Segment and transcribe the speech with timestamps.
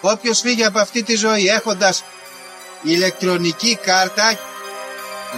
[0.00, 2.04] Όποιος φύγει από αυτή τη ζωή έχοντας
[2.82, 4.38] ηλεκτρονική κάρτα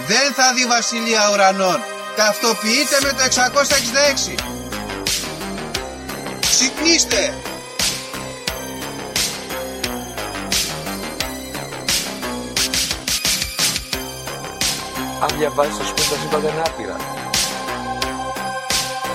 [0.07, 1.81] δεν θα δει βασιλεία ουρανών.
[2.15, 4.35] Ταυτοποιείτε με το 666.
[6.39, 7.33] Ξυπνήστε!
[15.21, 16.95] Αν διαβάζεις τα πούμε τα σύμπαντα είναι άπειρα.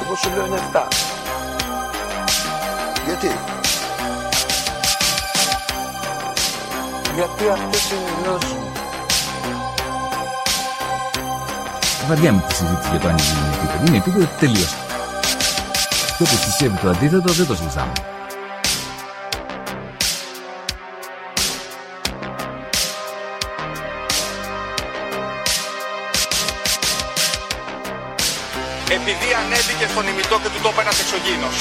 [0.05, 0.83] Εγώ σου λέω είναι 7.
[3.07, 3.58] Γιατί;
[7.19, 8.73] Γιατί αυτές είναι οι γνώσεις μου.
[12.09, 13.87] Βαριά τη συζήτηση για το αν είναι επίπεδο.
[13.87, 14.67] Είναι επίπεδο τελείω.
[16.17, 17.93] Και όποιο πιστεύει το αντίθετο δεν το συζητάμε.
[28.91, 31.57] επειδή ανέβηκε στον ημιτό και του το είπε ένας εξωγήινος.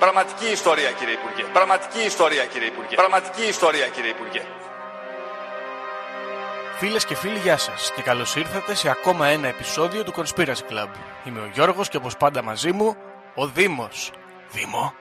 [0.00, 1.42] Πραγματική ιστορία κύριε Υπουργέ.
[1.52, 2.94] Πραγματική ιστορία κύριε Υπουργέ.
[2.94, 4.42] Πραγματική ιστορία κύριε Υπουργέ.
[6.78, 10.88] Φίλες και φίλοι, γεια σας και καλώς ήρθατε σε ακόμα ένα επεισόδιο του Conspiracy Club.
[11.24, 12.96] Είμαι ο Γιώργος και όπως πάντα μαζί μου,
[13.34, 14.12] ο Δήμος.
[14.50, 14.94] Δήμο.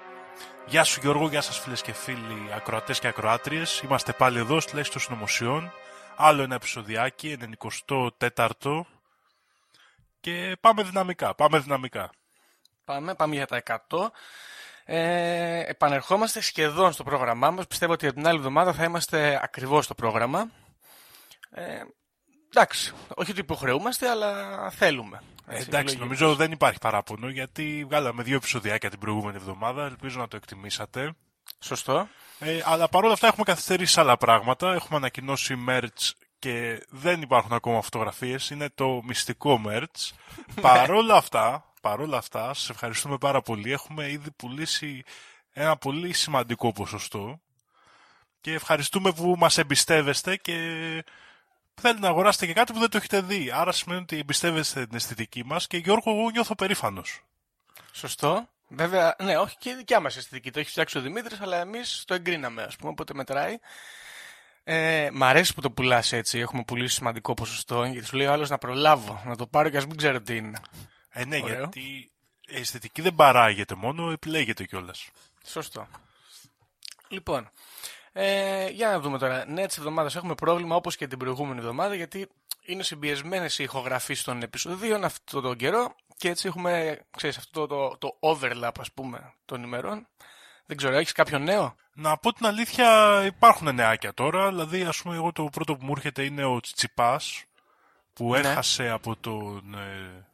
[0.65, 3.79] Γεια σου Γιώργο, γεια σας φίλες και φίλοι ακροατές και ακροάτριες.
[3.79, 5.73] Είμαστε πάλι εδώ στη Λέξη των Συνωμοσιών.
[6.15, 7.37] Άλλο ένα επεισοδιάκι,
[8.17, 8.85] 94ο.
[10.19, 12.09] Και πάμε δυναμικά, πάμε δυναμικά.
[12.85, 14.11] Πάμε, πάμε για τα 100.
[14.91, 17.67] Ε, επανερχόμαστε σχεδόν στο πρόγραμμά μας.
[17.67, 20.49] Πιστεύω ότι την άλλη εβδομάδα θα είμαστε ακριβώς στο πρόγραμμα.
[21.51, 21.63] Ε,
[22.49, 24.33] εντάξει, όχι ότι υποχρεούμαστε, αλλά
[24.69, 25.21] θέλουμε.
[25.47, 29.85] Ε, εντάξει, νομίζω δεν υπάρχει παράπονο γιατί βγάλαμε δύο επεισοδιάκια την προηγούμενη εβδομάδα.
[29.85, 31.13] Ελπίζω να το εκτιμήσατε.
[31.59, 32.07] Σωστό.
[32.39, 34.73] Ε, αλλά παρόλα αυτά έχουμε καθυστερήσει άλλα πράγματα.
[34.73, 38.49] Έχουμε ανακοινώσει merch και δεν υπάρχουν ακόμα φωτογραφίες.
[38.49, 40.11] Είναι το μυστικό merch.
[40.61, 43.71] παρόλα αυτά, παρόλα αυτά, σας ευχαριστούμε πάρα πολύ.
[43.71, 45.03] Έχουμε ήδη πουλήσει
[45.53, 47.41] ένα πολύ σημαντικό ποσοστό
[48.41, 50.53] και ευχαριστούμε που μας εμπιστεύεστε και
[51.73, 53.51] θέλετε να αγοράσετε και κάτι που δεν το έχετε δει.
[53.53, 57.21] Άρα σημαίνει ότι εμπιστεύεστε την αισθητική μας και Γιώργο, εγώ νιώθω περήφανος.
[57.91, 58.47] Σωστό.
[58.67, 60.51] Βέβαια, ναι, όχι και η δικιά μας αισθητική.
[60.51, 63.57] Το έχει φτιάξει ο Δημήτρης, αλλά εμείς το εγκρίναμε, ας πούμε, οπότε μετράει.
[64.63, 66.39] Ε, μ' αρέσει που το πουλάς έτσι.
[66.39, 67.83] Έχουμε πουλήσει σημαντικό ποσοστό.
[67.83, 70.35] Γιατί σου λέει ο άλλος να προλάβω, να το πάρω και ας μην ξέρω τι
[70.35, 70.59] είναι.
[71.09, 71.57] Ε, ναι, Ωραίο.
[71.57, 72.11] γιατί
[72.45, 75.09] η αισθητική δεν παράγεται μόνο, επιλέγεται κιόλας.
[75.45, 75.87] Σωστό.
[77.07, 77.49] Λοιπόν,
[78.11, 79.45] ε, για να δούμε τώρα.
[79.47, 82.27] Ναι, της εβδομάδας έχουμε πρόβλημα όπως και την προηγούμενη εβδομάδα, γιατί
[82.65, 87.97] είναι συμπιεσμένες οι ηχογραφήσεις των επεισοδίων αυτόν τον καιρό και έτσι έχουμε, ξέρεις, αυτό το,
[87.97, 90.07] το, το overlap, ας πούμε, των ημερών.
[90.65, 94.47] Δεν ξέρω, έχεις κάποιο νέο; Να πω την αλήθεια, υπάρχουν νεάκια τώρα.
[94.49, 97.43] Δηλαδή, ας πούμε, εγώ το πρώτο που μου έρχεται είναι ο Τσιτσιπάς,
[98.13, 98.37] που ναι.
[98.37, 100.28] έχασε από τον ε,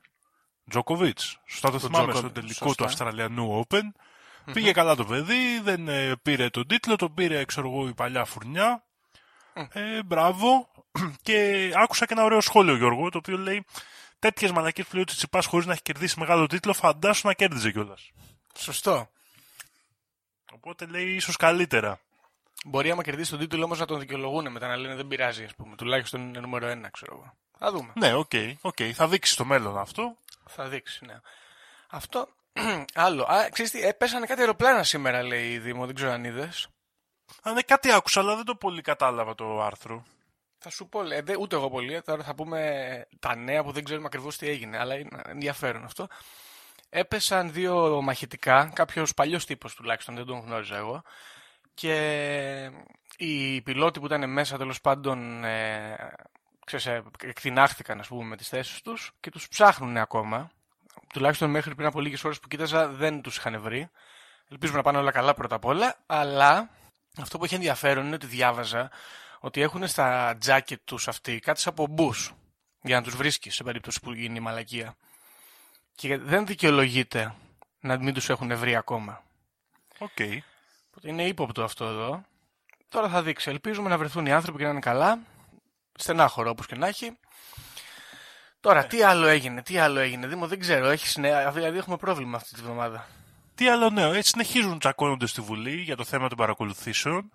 [0.69, 1.39] Τζόκοβιτς.
[1.45, 2.75] Σωστά το, το θυμάμαι, στο τελικό σωστά.
[2.75, 3.81] του Αυστραλιανού Open.
[3.81, 4.53] Mm-hmm.
[4.53, 8.25] Πήγε καλά το παιδί, δεν ε, πήρε τον τίτλο, τον πήρε, ξέρω εγώ, η παλιά
[8.25, 8.83] φουρνιά.
[9.53, 9.67] Mm.
[9.71, 10.69] Ε, μπράβο.
[11.21, 13.65] Και άκουσα και ένα ωραίο σχόλιο, Γιώργο, το οποίο λέει
[14.19, 17.71] τέτοιες μαλακίες που λέει ο Τσιπάς χωρίς να έχει κερδίσει μεγάλο τίτλο, φαντάσου να κέρδιζε
[17.71, 18.11] κιόλας.
[18.57, 19.09] Σωστό.
[20.53, 21.99] Οπότε λέει ίσως καλύτερα.
[22.65, 25.55] Μπορεί άμα κερδίσει τον τίτλο όμως να τον δικαιολογούν μετά να λένε δεν πειράζει, ας
[25.55, 25.75] πούμε.
[25.75, 27.33] Τουλάχιστον είναι νούμερο ένα, ξέρω εγώ.
[27.59, 27.91] Θα δούμε.
[27.95, 28.29] Ναι, OK.
[28.31, 28.91] Okay, okay.
[28.91, 30.17] Θα δείξει στο μέλλον αυτό.
[30.49, 31.19] Θα δείξει, ναι.
[31.89, 32.27] Αυτό.
[32.93, 33.23] Άλλο.
[33.23, 35.85] Α, ξέρεις τι, έπεσανε κάτι αεροπλάνα σήμερα, ρε Δήμο.
[35.85, 36.67] Δεν ξέρω αν είδες.
[37.41, 40.03] Α, ναι, κάτι άκουσα, αλλά δεν το πολύ κατάλαβα το άρθρο.
[40.57, 42.01] Θα σου πω, ε, ούτε εγώ πολύ.
[42.01, 46.07] Τώρα θα πούμε τα νέα που δεν ξέρουμε ακριβώς τι έγινε, αλλά είναι ενδιαφέρον αυτό.
[46.89, 51.03] Έπεσαν δύο μαχητικά, κάποιος παλιός τύπος τουλάχιστον, δεν τον γνώριζα εγώ.
[51.73, 52.71] Και
[53.17, 56.13] οι πιλότοι που ήταν μέσα τέλος πάντων ε,
[56.65, 60.51] ξέρεις, ε, εκτινάχθηκαν ας πούμε, με τις θέσεις τους και τους ψάχνουν ακόμα.
[61.13, 63.89] Τουλάχιστον μέχρι πριν από λίγες ώρες που κοίταζα δεν τους είχαν βρει.
[64.49, 65.95] Ελπίζουμε να πάνε όλα καλά πρώτα απ' όλα.
[66.05, 66.69] Αλλά
[67.17, 68.91] αυτό που έχει ενδιαφέρον είναι ότι διάβαζα
[69.39, 72.33] ότι έχουν στα τζάκετ τους αυτοί κάτι σαν πομπούς
[72.81, 74.95] για να τους βρίσκεις σε περίπτωση που γίνει η μαλακία.
[75.95, 77.35] Και δεν δικαιολογείται
[77.79, 79.23] να μην τους έχουν βρει ακόμα.
[79.97, 80.09] OK.
[80.17, 80.37] Okay.
[81.01, 82.23] είναι ύποπτο αυτό εδώ.
[82.89, 83.49] Τώρα θα δείξει.
[83.49, 85.19] Ελπίζουμε να βρεθούν οι άνθρωποι και να είναι καλά.
[85.95, 87.17] Στενάχωρο όπως και να έχει.
[88.59, 88.87] Τώρα, ε.
[88.87, 90.27] τι άλλο έγινε, τι άλλο έγινε.
[90.27, 90.89] Δήμο, δεν ξέρω.
[90.89, 93.07] Έχεις νέα, δηλαδή έχουμε πρόβλημα αυτή τη βδομάδα.
[93.55, 94.13] Τι άλλο νέο.
[94.13, 97.31] Έτσι συνεχίζουν τσακώνονται στη Βουλή για το θέμα των παρακολουθήσεων.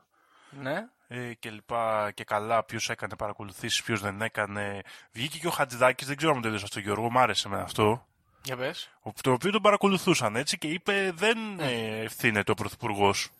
[0.51, 4.83] Ναι ε, και λοιπά και καλά ποιος έκανε παρακολουθήσεις, ποιος δεν έκανε.
[5.12, 8.07] Βγήκε και ο Χατζηδάκης, δεν ξέρω αν το είδες αυτό Γιώργο, μου άρεσε με αυτό.
[8.43, 8.91] Για πες.
[9.23, 13.31] Το οποίο τον παρακολουθούσαν έτσι και είπε δεν ε, ευθύνεται ο Πρωθυπουργός.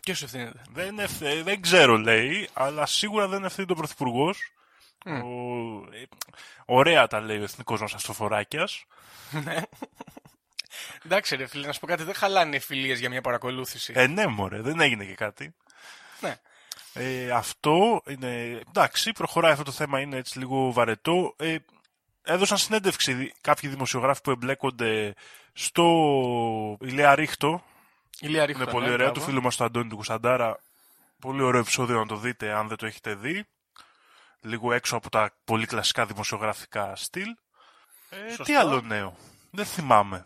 [0.00, 4.38] Ποιος ευθύνεται; Δεν, ευθύ, δεν ξέρω λέει, αλλά σίγουρα δεν ευθύνεται ο Πρωθυπουργός
[5.06, 5.10] Ο...
[5.92, 6.08] ε,
[6.64, 8.84] Ωραία τα λέει ο εθνικός μας Αστοφοράκιας.
[11.04, 13.92] Εντάξει, ρε φίλε, να σου πω κάτι, δεν χαλάνε οι φιλίες για μια παρακολούθηση.
[13.96, 15.54] Ε, ναι, μωρέ, δεν έγινε και κάτι.
[16.20, 16.36] Ναι.
[16.92, 18.60] Ε, αυτό είναι.
[18.68, 21.34] Εντάξει, προχωράει αυτό το θέμα, είναι έτσι λίγο βαρετό.
[21.38, 21.56] Ε,
[22.22, 25.14] έδωσαν συνέντευξη δι- κάποιοι δημοσιογράφοι που εμπλέκονται
[25.52, 25.86] στο
[26.80, 27.64] Ηλία Ρίχτο.
[28.20, 29.06] Ηλία Ρίχτο, Είναι πολύ ναι, ωραίο.
[29.06, 29.20] μπράβο.
[29.20, 30.58] Του φίλου μας του Αντώνη του Κουσταντάρα.
[31.20, 33.44] Πολύ ωραίο επεισόδιο να το δείτε αν δεν το έχετε δει.
[34.40, 37.28] Λίγο έξω από τα πολύ κλασικά δημοσιογραφικά στυλ.
[38.10, 38.42] Ε, Σωστό.
[38.42, 39.16] τι άλλο νέο;
[39.50, 40.24] Δεν θυμάμαι.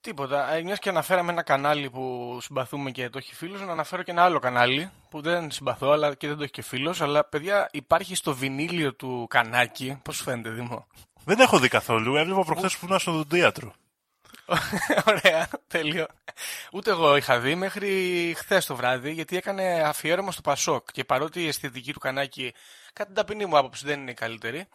[0.00, 0.52] Τίποτα.
[0.52, 4.10] Ε, Μιας και αναφέραμε ένα κανάλι που συμπαθούμε και το έχει φίλος, να αναφέρω και
[4.10, 7.00] ένα άλλο κανάλι που δεν συμπαθώ αλλά και δεν το έχει και φίλος.
[7.00, 9.98] Αλλά παιδιά, υπάρχει στο βινίλιο του κανάκι.
[10.02, 10.86] Πώς φαίνεται, Δήμο;
[11.24, 12.16] Δεν έχω δει καθόλου.
[12.16, 13.72] Έβλεπα προχθές που ήμουν στο δοντίατρο.
[15.08, 16.06] Ωραία, τέλειο.
[16.72, 17.90] Ούτε εγώ είχα δει μέχρι
[18.36, 20.92] χθες το βράδυ, γιατί έκανε αφιέρωμα στο Πασόκ.
[20.92, 22.54] Και παρότι η αισθητική του κανάκι,
[22.92, 24.66] κατά την ταπεινή μου άποψη, δεν είναι η καλύτερη,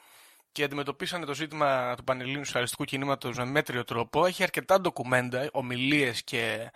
[0.51, 6.23] και αντιμετωπίσανε το ζήτημα του Πανελλήνιου Σοσιαλιστικού Κινήματος με μέτριο τρόπο, έχει αρκετά ντοκουμέντα, ομιλίες
[6.23, 6.71] και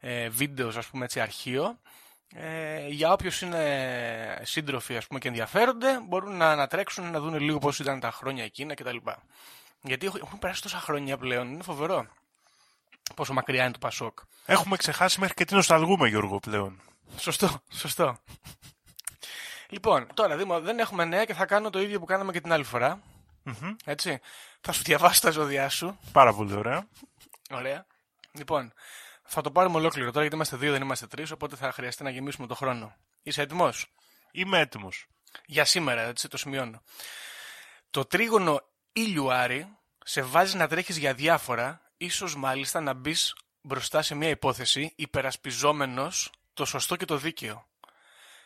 [0.00, 1.78] ε, βίντεος, ας πούμε έτσι, αρχείο.
[2.34, 7.58] Ε, για όποιους είναι σύντροφοι ας πούμε, και ενδιαφέρονται, μπορούν να ανατρέξουν να δουν λίγο
[7.58, 8.96] πώς ήταν τα χρόνια εκείνα κτλ.
[9.82, 12.06] Γιατί έχουν- έχουν περάσει τόσα χρόνια πλέον, είναι φοβερό
[13.14, 14.18] πόσο μακριά είναι το Πασόκ.
[14.44, 16.80] Έχουμε ξεχάσει μέχρι και τι νοσταλγούμε, Γιώργο, πλέον.
[17.16, 18.18] Σωστό, σωστό.
[19.68, 22.52] Λοιπόν, τώρα Δήμο, δεν έχουμε νέα και θα κάνω το ίδιο που κάναμε και την
[22.52, 23.00] άλλη φορά.
[23.42, 23.74] Μμμ.
[23.84, 24.20] Έτσι.
[24.60, 25.98] Θα σου διαβάσω τα ζώδιά σου.
[26.12, 26.88] Πάρα πολύ ωραία.
[27.50, 27.86] Ωραία.
[28.32, 28.72] Λοιπόν,
[29.22, 32.10] θα το πάρουμε ολόκληρο τώρα γιατί είμαστε δύο, δεν είμαστε τρεις, οπότε θα χρειαστεί να
[32.10, 32.96] γεμίσουμε το χρόνο.
[33.22, 33.92] Είσαι έτοιμος;
[34.30, 35.06] Είμαι έτοιμος.
[35.46, 36.82] Για σήμερα, έτσι το σημειώνω.
[37.90, 38.60] Το τρίγωνο
[38.92, 44.28] ήλιου Άρη σε βάζει να τρέχεις για διάφορα, ίσως μάλιστα να μπεις μπροστά σε μια
[44.28, 47.66] υπόθεση υπερασπιζόμενος το σωστό και το δίκαιο.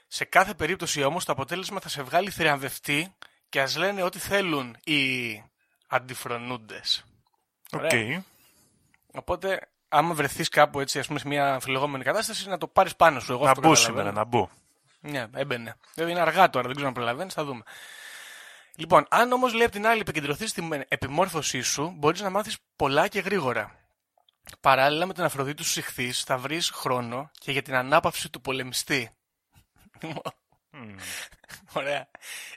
[0.08, 3.14] Σε κάθε περίπτωση όμως το αποτέλεσμα θα σε βγάλει θριαμβευτή
[3.48, 5.42] και ας λένε ό,τι θέλουν οι
[5.86, 7.04] αντιφρονούντες.
[7.72, 7.80] Οκ.
[7.80, 8.24] Ωραία.
[9.12, 13.20] Οπότε, άμα βρεθείς κάπου έτσι, ας πούμε, σε μια αμφιλεγόμενη κατάσταση, να το πάρεις πάνω
[13.20, 13.32] σου.
[13.32, 13.98] Εγώ Να αυτό μπω καταλαβαίνω.
[13.98, 14.48] σήμερα, να μπω.
[15.00, 15.76] Ναι, έμπαινε.
[15.94, 17.62] Βέβαια είναι αργά τώρα, δεν ξέρω αν προλαβαίνεις, θα δούμε.
[18.76, 23.08] Λοιπόν, αν όμως λέει απ' την άλλη επικεντρωθείς στην επιμόρφωσή σου, μπορείς να μάθεις πολλά
[23.08, 23.76] και γρήγορα.
[24.60, 29.10] Παράλληλα με την Αφροδίτης σου ηχθείς, θα βρεις χρόνο και για την ανάπαυση του πολεμιστή.
[31.72, 32.10] Ωραία.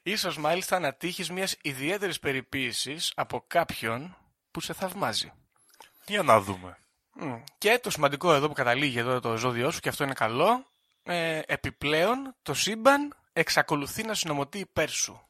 [0.04, 4.18] Ίσως μάλιστα να τύχεις μιας ιδιαίτερης περιποίησης από κάποιον
[4.52, 5.32] που σε θαυμάζει.
[6.06, 6.78] Για να δούμε.
[7.14, 7.44] Μμ.
[7.58, 10.66] Και το σημαντικό εδώ που καταλήγει εδώ το ζώδιό σου, και αυτό είναι καλό,
[11.04, 15.28] ε, επιπλέον το σύμπαν εξακολουθεί να συνομωτεί υπέρ σου.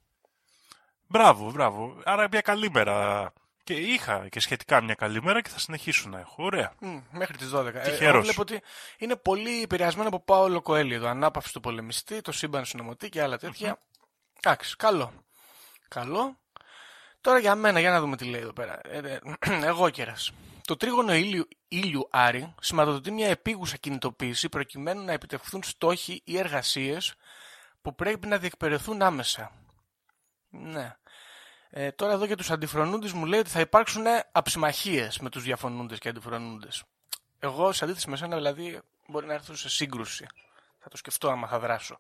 [1.16, 1.98] Μπράβο, μπράβο.
[2.04, 3.34] Άρα μια καλή μέρα.
[3.64, 6.44] Και είχα και σχετικά μια καλή μέρα και θα συνεχίσω να έχω.
[6.44, 6.74] Ωραία.
[6.80, 7.66] Μμ, μέχρι τις 12.
[7.66, 8.00] Ε, Τυχερός.
[8.00, 8.62] εγώ βλέπω ότι
[8.98, 11.00] είναι πολύ επηρεασμένο από Πάολο Κοέλιο.
[11.00, 13.80] Το ανάπαυση του πολεμιστή, το σύμπαν συνομωτή και άλλα τέτοια.
[14.38, 15.12] Εντάξει, καλό.
[15.88, 16.38] Καλό.
[17.22, 18.80] Τώρα για μένα, για να δούμε τι λέει εδώ πέρα.
[18.84, 19.20] Ε, ε,
[19.70, 20.32] εγώ κέρας.
[20.66, 27.16] Το τρίγωνο ήλιου, ήλιου Άρη σηματοδοτεί μια επίγουσα κινητοποίηση προκειμένου να επιτευχθούν στόχοι ή εργασίες
[27.82, 29.52] που πρέπει να διεκπαιρεθούν άμεσα.
[30.50, 30.96] Ναι.
[31.70, 36.00] Ε, τώρα εδώ για τους αντιφρονούντες μου λέει ότι θα υπάρξουν αψημαχίες με τους διαφωνούντες
[36.00, 36.84] και αντιφρονούντες.
[37.40, 40.26] Εγώ, σε αντίθεση με σένα, δηλαδή, μπορεί να έρθω σε σύγκρουση.
[40.80, 41.98] Θα το σκεφτώ άμα θα δράσω.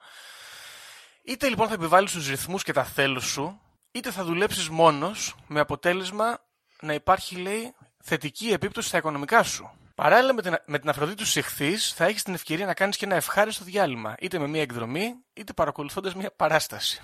[1.24, 3.62] Είτε λοιπόν θα επιβάλλεις τους ρυθμούς και τα θέλω σου,
[3.92, 6.39] είτε θα δουλέψεις μόνος, με αποτέλεσμα
[6.82, 9.72] να υπάρχει, λέει, θετική επίπτωση στα οικονομικά σου.
[9.96, 13.06] Παράλληλα με την, με την Αφροδίτη τους Συχθής, θα έχεις την ευκαιρία να κάνεις και
[13.06, 17.01] ένα ευχάριστο διάλειμμα, είτε με μια εκδρομή, είτε παρακολουθώντας μια παράσταση.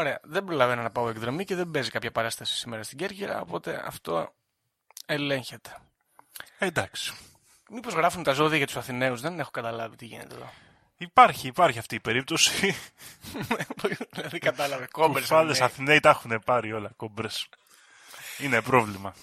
[0.00, 3.82] Ωραία, δεν προλαβαίνω να πάω εκδρομή και δεν παίζει κάποια παράσταση σήμερα στην Κέρκυρα, οπότε
[3.86, 4.34] αυτό
[5.06, 5.76] ελέγχεται.
[6.58, 7.12] Ε, εντάξει.
[7.70, 10.50] Μήπως γράφουν τα ζώδια για τους Αθηναίους, δεν έχω καταλάβει τι γίνεται εδώ.
[10.96, 12.74] Υπάρχει, υπάρχει αυτή η περίπτωση.
[14.10, 15.28] δηλαδή κατάλαβε, κόμπερς.
[15.28, 15.68] Κουφάλε Αθηναίοι.
[15.68, 17.48] Αθηναίοι τα έχουν πάρει όλα κόμπρες.
[18.38, 19.14] Είναι πρόβλημα.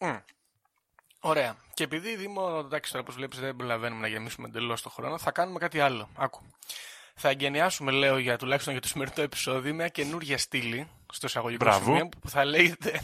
[0.00, 0.16] Μμ.
[1.20, 1.56] Ωραία.
[1.74, 5.30] Και επειδή Δήμο, εντάξει τώρα όπως βλέπεις δεν προλαβαίνουμε να γεμίσουμε εντελώς το χρόνο, θα
[5.30, 6.08] κάνουμε κάτι άλλο.
[6.16, 6.42] Άκου.
[7.18, 11.84] Θα εγκαινιάσουμε, λέω, για τουλάχιστον για το σημερινό επεισόδιο, μια καινούργια στήλη στο εισαγωγικό Μπράβο.
[11.84, 13.00] σημείο που θα λέγεται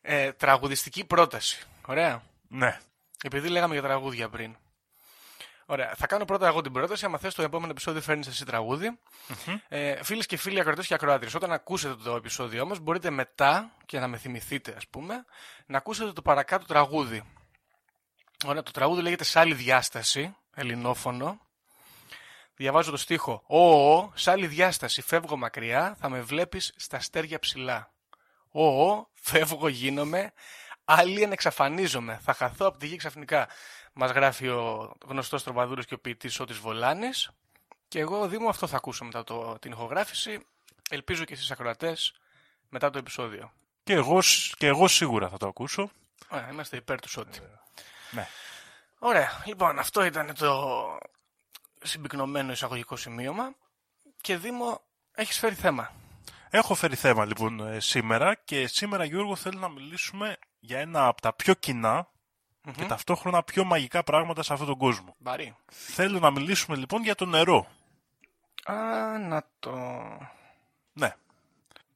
[0.00, 1.62] ε, τραγουδιστική πρόταση.
[1.86, 2.22] Ωραία.
[2.48, 2.80] Ναι.
[3.22, 4.56] Επειδή λέγαμε για τραγούδια πριν.
[5.66, 5.94] Ωραία.
[5.96, 7.04] Θα κάνω πρώτα εγώ την πρόταση.
[7.04, 8.98] Αν θες το επόμενο επεισόδιο, φέρνεις εσύ τραγούδι.
[9.68, 13.98] Ε, Φίλες και φίλοι ακροτέ και ακροάτρε, όταν ακούσετε το επεισόδιο όμως, μπορείτε μετά και
[13.98, 15.24] να με θυμηθείτε, ας πούμε,
[15.66, 17.22] να ακούσετε το παρακάτω τραγούδι.
[18.44, 21.40] Ωραία, το τραγούδι λέγεται Σ' άλλη διάσταση, ελληνόφωνο.
[22.58, 23.42] Διαβάζω το στίχο.
[23.46, 27.92] Ω, ω, σ' άλλη διάσταση, φεύγω μακριά, θα με βλέπεις στα αστέρια ψηλά.
[28.50, 30.32] Ω, ω, φεύγω, γίνομαι,
[30.84, 33.48] άλλοι εξαφανίζομαι, θα χαθώ από τη γη ξαφνικά.
[33.92, 37.30] Μας γράφει ο γνωστός τροβαδούρος και ο ποιητής Σώτης Βολάνης.
[37.88, 40.46] Και εγώ, Δήμο, αυτό θα ακούσω μετά το, την ηχογράφηση.
[40.90, 42.14] Ελπίζω και εσείς ακροατές
[42.68, 43.52] μετά το επεισόδιο.
[43.82, 45.90] Και εγώ, σ- και εγώ σίγουρα θα το ακούσω.
[46.28, 47.40] Ωραία, είμαστε υπέρ του Σότι.
[48.10, 48.28] Ναι.
[48.98, 50.76] Ωραία, λοιπόν, αυτό ήταν το
[51.82, 53.54] συμπυκνωμένο εισαγωγικό σημείωμα.
[54.20, 54.80] Και Δήμο,
[55.14, 55.92] έχεις φέρει θέμα.
[56.50, 61.20] Έχω φέρει θέμα λοιπόν ε, σήμερα και σήμερα Γιώργο θέλω να μιλήσουμε για ένα από
[61.20, 62.08] τα πιο κοινά
[62.76, 65.14] και ταυτόχρονα πιο μαγικά πράγματα σε αυτόν τον κόσμο.
[65.18, 65.56] Βαρύ.
[65.66, 67.66] Θέλω να μιλήσουμε λοιπόν για το νερό.
[68.64, 68.74] Α,
[69.18, 69.76] να το...
[70.92, 71.14] Ναι,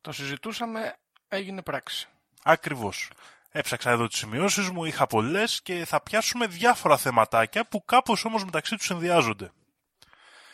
[0.01, 0.97] Το συζητούσαμε,
[1.29, 2.09] έγινε πράξη.
[2.43, 3.11] ακριβώς.
[3.51, 8.45] Έψαξα εδώ τις σημειώσεις μου, είχα πολλές και θα πιάσουμε διάφορα θεματάκια που κάπως όμως
[8.45, 9.51] μεταξύ τους συνδυάζονται.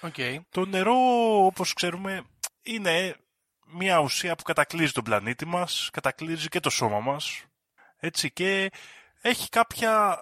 [0.00, 0.14] Οκ.
[0.50, 0.95] Το νερό,
[1.45, 2.25] όπως ξέρουμε,
[2.62, 3.17] είναι
[3.67, 7.45] μια ουσία που κατακλύζει τον πλανήτη μας, κατακλύζει και το σώμα μας,
[7.97, 8.71] έτσι, και
[9.21, 10.21] έχει κάποια,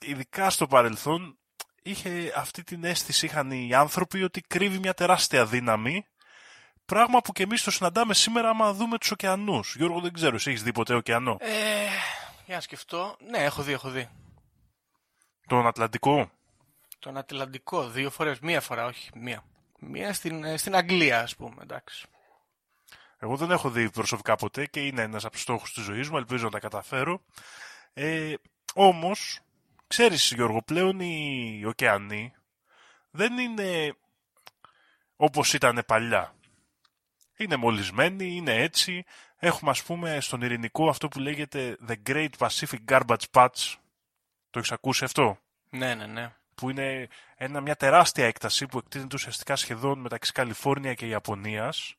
[0.00, 1.38] ειδικά στο παρελθόν,
[1.82, 6.06] είχε αυτή την αίσθηση, είχαν οι άνθρωποι, ότι κρύβει μια τεράστια δύναμη,
[6.86, 9.76] πράγμα που και εμείς το συναντάμε σήμερα άμα δούμε τους ωκεανούς.
[9.76, 11.86] Γιώργο, δεν ξέρω, εσύ έχεις δει ποτέ ωκεανό; Ε,
[12.46, 13.16] για να σκεφτώ.
[13.30, 14.08] Ναι, έχω δει, έχω δει.
[15.46, 16.30] Τον Ατλαντικό;
[17.04, 18.40] Τον Ατλαντικό, δύο φορές.
[18.40, 19.44] Μία φορά, όχι, μία.
[19.78, 22.06] Μία στην, ε, στην Αγγλία, ας πούμε, εντάξει.
[23.18, 26.16] Εγώ δεν έχω δει προσωπικά ποτέ και είναι ένας από τους στόχους της ζωής μου,
[26.16, 27.22] ελπίζω να τα καταφέρω.
[27.92, 28.34] Ε,
[28.74, 29.40] όμως,
[29.86, 32.34] ξέρεις Γιώργο, πλέον οι ωκεανοί
[33.10, 33.96] δεν είναι
[35.16, 36.34] όπως ήταν παλιά.
[37.36, 39.04] Είναι μολυσμένοι, είναι έτσι.
[39.36, 43.74] Έχουμε ας πούμε στον ειρηνικό αυτό που λέγεται The Great Pacific Garbage Patch.
[44.50, 45.38] Το έχεις ακούσει αυτό;
[45.70, 46.32] Ναι, ναι, ναι.
[46.54, 51.94] Που είναι ένα, μια τεράστια έκταση που εκτείνεται ουσιαστικά σχεδόν μεταξύ Καλιφόρνια και Ιαπωνίας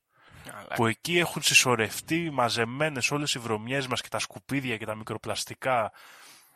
[0.54, 0.76] Αλλά...
[0.76, 5.92] που εκεί έχουν συσσωρευτεί μαζεμένες όλες οι βρωμιές μας και τα σκουπίδια και τα μικροπλαστικά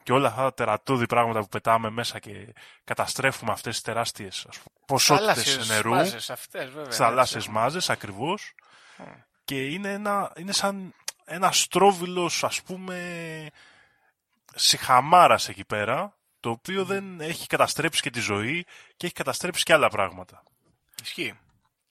[0.03, 2.53] και όλα αυτά τα τερατώδη πράγματα που πετάμε μέσα και
[2.83, 6.87] καταστρέφουμε αυτές τις τεράστιες ας πούμε, ποσότητες Θάλασσες νερού, μάζες αυτές, βέβαια.
[6.87, 7.55] τις θαλάσσιες έτσι.
[7.55, 8.53] μάζες ακριβώς
[9.43, 10.93] και είναι, ένα, είναι σαν
[11.25, 13.47] ένα στρόβιλος ας πούμε
[14.55, 18.65] συχαμάρας εκεί πέρα το οποίο δεν έχει καταστρέψει και τη ζωή
[18.97, 20.43] και έχει καταστρέψει και άλλα πράγματα.
[21.03, 21.33] Ισχύει.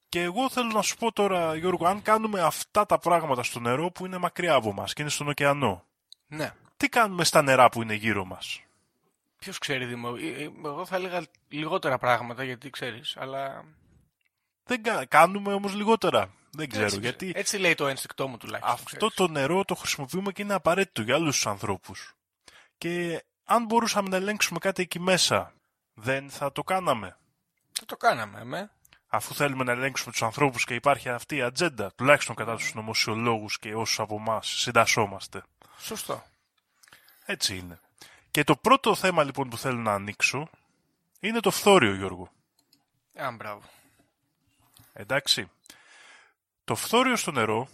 [0.08, 3.90] Και εγώ θέλω να σου πω τώρα, Γιώργο, αν κάνουμε αυτά τα πράγματα στο νερό
[3.90, 5.84] που είναι μακριά από μας και είναι στον ωκεανό,
[6.26, 6.52] Ναι.
[6.76, 8.62] τι κάνουμε στα νερά που είναι γύρω μας;
[9.38, 10.14] Ποιος ξέρει, Δήμο.
[10.20, 13.64] Ε, ε, Εγώ θα έλεγα λιγότερα πράγματα, γιατί ξέρεις, αλλά...
[14.64, 16.32] Δεν κα- κάνουμε όμως λιγότερα.
[16.50, 18.72] Δεν ξέρω έτσι, γιατί Έτσι λέει το ένστικτό μου τουλάχιστον.
[18.74, 19.14] αυτό ξέρεις.
[19.14, 22.14] το νερό το χρησιμοποιούμε και είναι απαραίτητο για άλλους τους ανθρώπους.
[22.78, 25.52] Και αν μπορούσαμε να ελέγξουμε κάτι εκεί μέσα,
[25.94, 27.16] δεν θα το κάναμε.
[27.72, 28.70] Θα το κάναμε, με.
[29.06, 33.58] Αφού θέλουμε να ελέγξουμε τους ανθρώπους και υπάρχει αυτή η ατζέντα, τουλάχιστον κατά τους νομοσιολόγους
[33.58, 35.42] και όσους από εμάς συντασσόμαστε.
[35.78, 36.24] Σωστό.
[37.24, 37.80] Έτσι είναι.
[38.30, 40.48] Και το πρώτο θέμα λοιπόν που θέλω να ανοίξω
[41.20, 42.30] είναι το φθόριο, Γιώργο.
[43.14, 43.62] Α, μπράβο.
[44.92, 45.50] Εντάξει.
[46.64, 47.68] Το φθόριο στο νερό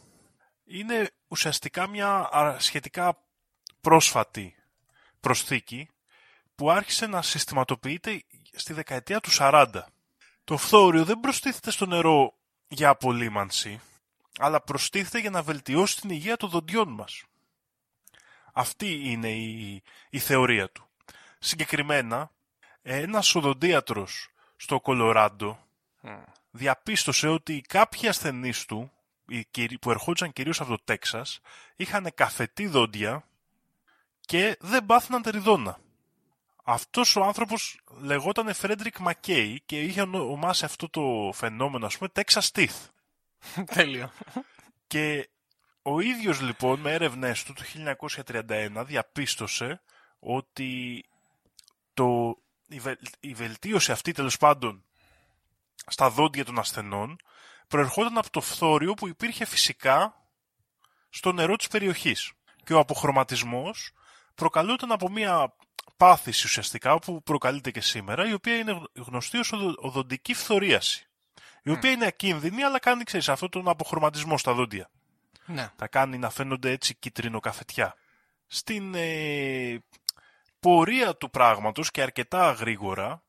[0.65, 3.19] είναι ουσιαστικά μια α, σχετικά
[3.81, 4.57] πρόσφατη
[5.25, 5.89] προσθήκη
[6.55, 9.67] που άρχισε να συστηματοποιείται στη δεκαετία του 40.
[10.45, 12.35] Το φθόριο δεν προστίθεται στο νερό
[12.69, 13.81] για απολύμανση,
[14.39, 17.23] αλλά προστίθεται για να βελτιώσει την υγεία των δοντιών μας.
[18.53, 20.89] Αυτή είναι η, η θεωρία του.
[21.39, 22.31] Συγκεκριμένα,
[22.83, 25.59] ένας οδοντίατρος στο Κολοράντο
[26.51, 28.93] διαπίστωσε ότι κάποιοι ασθενείς του,
[29.29, 31.41] οι κυρί- που ερχόντουσαν κυρίως από το Τέξας,
[31.77, 33.25] είχαν καφετή δόντια
[34.27, 35.79] και δεν πάθαιναν τεριδόνα.
[36.65, 42.49] Αυτός ο άνθρωπος λεγόταν Φρέντρικ Μακέι και είχε ονομάσει αυτό το φαινόμενο, ας πούμε, Texas
[42.55, 42.89] Teeth.
[43.75, 44.13] Τέλειο.
[44.87, 45.29] Και
[45.83, 47.63] ο ίδιος λοιπόν με έρευνές του το
[48.27, 49.81] 1931 διαπίστωσε
[50.19, 51.05] ότι
[51.95, 52.39] το,
[52.69, 54.85] η, βελ- η βελτίωση αυτή τέλος πάντων
[55.87, 57.17] στα δόντια των ασθενών
[57.69, 60.29] προερχόταν από το φθόριο που υπήρχε φυσικά
[61.09, 62.33] στο νερό της περιοχής.
[62.65, 63.93] Και ο αποχρωματισμός
[64.35, 65.55] προκαλούταν από μια
[65.97, 71.09] πάθηση ουσιαστικά που προκαλείται και σήμερα η οποία είναι γνωστή ως οδο- οδοντική φθορίαση.
[71.63, 74.91] Η οποία είναι ακίνδυνη αλλά κάνει ξέρεις, αυτόν τον αποχρωματισμό στα δόντια
[75.47, 75.71] ναι.
[75.77, 77.95] τα κάνει να φαίνονται έτσι κίτρινο-καφετιά.
[78.47, 79.79] Στην ε,
[80.61, 83.23] πορεία του πράγματος και αρκετά γρήγορα,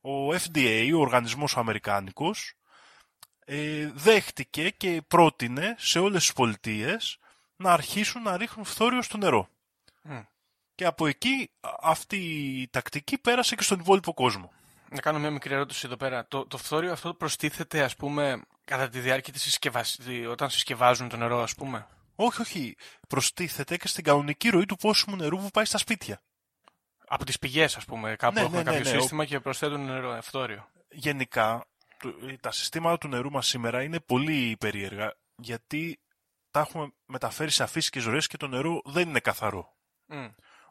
[0.00, 2.54] ο FDA, ο οργανισμός ο Αμερικάνικος,
[3.44, 7.18] ε, δέχτηκε και πρότεινε σε όλες τις πολιτείες
[7.56, 9.48] να αρχίσουν να ρίχνουν φθόριο στο νερό.
[10.04, 10.20] Μμ.
[10.74, 12.16] Και από εκεί α- αυτή
[12.60, 14.52] η τακτική πέρασε και στον υπόλοιπο κόσμο.
[14.90, 16.26] Να κάνω μια μικρή ερώτηση εδώ πέρα.
[16.26, 19.98] Το, το φθόριο αυτό προστίθεται, ας πούμε, κατά τη διάρκεια της συσκευασ...
[20.28, 22.76] όταν συσκευάζουν το νερό, ας πούμε; Όχι, όχι.
[23.08, 26.22] Προστίθεται και στην κανονική ροή του πόσιμου νερού που πάει στα σπίτια.
[27.06, 28.16] Από τις πηγές, ας πούμε.
[28.16, 30.68] Κάπου Ναι, έχουν ναι, ναι, κάποιο ναι, σύστημα και προσθέτουν νερό, ε, φθόριο.
[30.90, 31.64] γενικά
[32.40, 35.98] τα συστήματα του νερού μας σήμερα είναι πολύ περίεργα γιατί
[36.50, 39.72] τα έχουμε μεταφέρει σε αφύσικες ροές και το νερό δεν είναι καθαρό.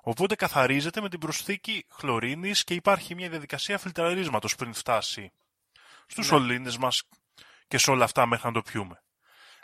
[0.01, 5.31] Οπότε καθαρίζεται με την προσθήκη χλωρίνης και υπάρχει μια διαδικασία φιλτραρίσματος πριν φτάσει
[6.05, 6.37] στους ναι.
[6.37, 7.03] σωλήνες μας
[7.67, 9.01] και σε όλα αυτά μέχρι να το πιούμε.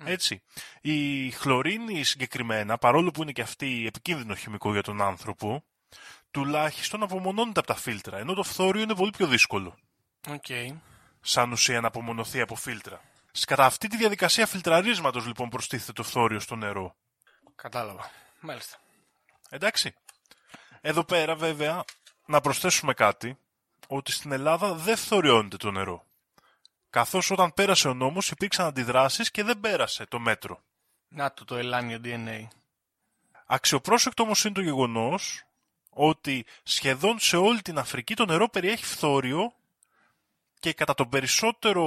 [0.04, 0.44] Έτσι.
[0.82, 5.64] Η χλωρίνη συγκεκριμένα, παρόλο που είναι και αυτή επικίνδυνο χημικό για τον άνθρωπο,
[6.32, 9.78] τουλάχιστον απομονώνεται από τα φίλτρα, ενώ το φθόριο είναι πολύ πιο δύσκολο.
[10.28, 10.78] Okay.
[11.22, 13.02] Σαν ουσία να απομονωθεί από φίλτρα.
[13.46, 16.96] Κατά αυτή τη διαδικασία φιλτραρίσματος λοιπόν προστίθεται το φθόριο στο νερό.
[17.56, 18.12] Κατάλαβα.
[18.40, 18.78] Μάλιστα.
[19.50, 19.94] Εντάξει.
[20.82, 21.84] Εδώ πέρα βέβαια
[22.25, 23.38] να προσθέσουμε κάτι,
[23.88, 26.06] ότι στην Ελλάδα δεν φθοριώνεται το νερό.
[26.89, 30.62] Καθώς όταν πέρασε ο νόμος υπήρξαν αντιδράσεις και δεν πέρασε το μέτρο.
[31.08, 32.48] Να το το ελάνιο DNA.
[33.46, 35.44] Αξιοπρόσεκτο όμως είναι το γεγονός
[35.89, 39.53] ότι σχεδόν σε όλη την Αφρική το νερό περιέχει φθόριο
[40.60, 41.84] και κατά το περισσότερο,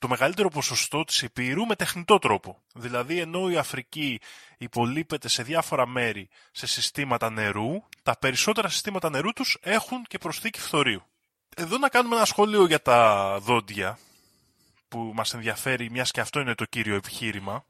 [0.00, 2.62] το μεγαλύτερο ποσοστό της Υπήρου με τεχνητό τρόπο.
[2.74, 4.20] Δηλαδή ενώ η Αφρική
[4.58, 10.60] υπολείπεται σε διάφορα μέρη σε συστήματα νερού, τα περισσότερα συστήματα νερού τους έχουν και προσθήκη
[10.60, 11.02] φθορίου.
[11.56, 13.98] Εδώ να κάνουμε ένα σχόλιο για τα δόντια
[14.88, 17.64] που μας ενδιαφέρει μιας και αυτό είναι το κύριο επιχείρημα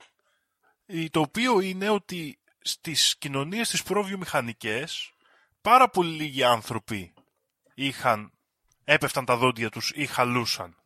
[1.11, 5.13] το οποίο είναι ότι στις κοινωνίες τις προβιομηχανικές
[5.61, 7.13] πάρα πολύ λίγοι άνθρωποι
[7.75, 8.33] είχαν,
[8.85, 10.82] έπεφταν τα δόντια τους ή χαλούσαν.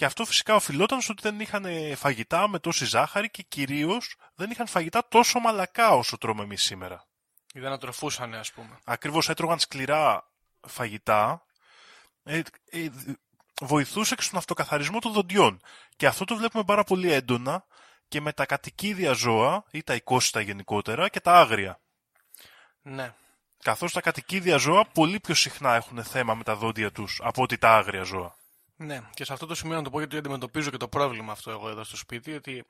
[0.00, 1.66] Και αυτό φυσικά οφειλόταν στο ότι δεν είχαν
[1.96, 7.06] φαγητά με τόση ζάχαρη και κυρίως δεν είχαν φαγητά τόσο μαλακά όσο τρώμε εμείς σήμερα.
[7.54, 8.78] Ή δεν ατροφούσαν, ας πούμε.
[8.84, 10.30] Ακριβώς έτρωγαν σκληρά
[10.60, 11.44] φαγητά,
[12.22, 12.88] ε, ε,
[13.60, 15.60] βοηθούσε και στον αυτοκαθαρισμό των δοντιών.
[15.96, 17.64] Και αυτό το βλέπουμε πάρα πολύ έντονα
[18.08, 21.80] και με τα κατοικίδια ζώα ή τα οικόσιτα γενικότερα και τα άγρια.
[22.82, 23.14] Ναι.
[23.62, 27.58] Καθώς τα κατοικίδια ζώα πολύ πιο συχνά έχουν θέμα με τα δόντια τους από ότι
[27.58, 28.38] τα άγρια ζώα.
[28.82, 31.50] Ναι, και σε αυτό το σημείο να το πω γιατί αντιμετωπίζω και το πρόβλημα αυτό
[31.50, 32.64] εγώ εδώ στο σπίτι, ότι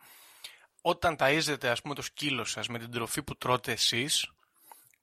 [0.80, 4.30] όταν ταΐζετε ας πούμε το σκύλο σας με την τροφή που τρώτε εσείς,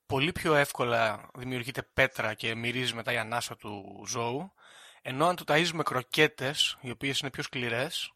[0.05, 4.53] πολύ πιο εύκολα δημιουργείται πέτρα και μυρίζει μετά η ανάσα του ζώου,
[5.01, 8.11] ενώ αν το ταΐζεις με κροκέτες, οι οποίες είναι πιο σκληρές,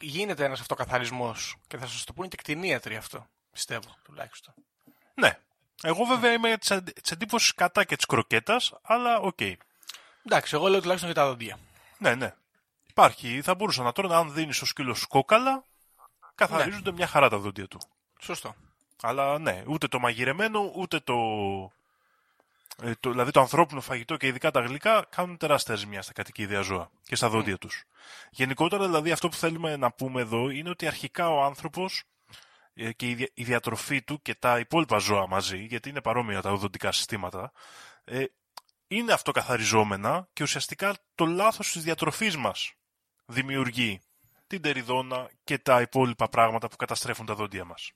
[0.00, 4.54] γίνεται ένας αυτοκαθαρισμός και θα σας το πούνε και κτηνίατροι αυτό, πιστεύω τουλάχιστον.
[5.14, 5.38] Ναι.
[5.82, 6.56] Εγώ βέβαια είμαι
[7.02, 9.36] της εντύπωσης κατά και της κροκέτας, αλλά OK.
[9.40, 9.54] Okay.
[10.26, 11.58] Εντάξει, εγώ λέω τουλάχιστον για τα δόντια.
[12.04, 12.34] Ναι, ναι.
[12.90, 15.64] Υπάρχει, θα μπορούσα να τρώνε, αν δίνεις στο σκύλο κόκαλα,
[16.34, 16.96] καθαρίζονται ναι.
[16.96, 17.78] μια χαρά τα δόντια του.
[18.20, 18.54] Σωστό.
[19.02, 21.14] Αλλά ναι, ούτε το μαγειρεμένο, ούτε το...
[22.82, 26.60] Ε, το, δηλαδή το ανθρώπινο φαγητό και ειδικά τα γλυκά κάνουν τεράστια ζημιά στα κατοικίδια
[26.60, 27.58] ζώα και στα δόντια mm.
[27.58, 27.84] τους.
[28.30, 32.02] Γενικότερα δηλαδή αυτό που θέλουμε να πούμε εδώ είναι ότι αρχικά ο άνθρωπος
[32.74, 36.92] ε, και η διατροφή του και τα υπόλοιπα ζώα μαζί, γιατί είναι παρόμοια τα οδοντικά
[36.92, 37.52] συστήματα,
[38.04, 38.24] ε,
[38.88, 42.72] είναι αυτοκαθαριζόμενα και ουσιαστικά το λάθος της διατροφής μας
[43.26, 44.00] δημιουργεί
[44.46, 47.92] την τεριδόνα και τα υπόλοιπα πράγματα που καταστρέφουν τα δόντια μας.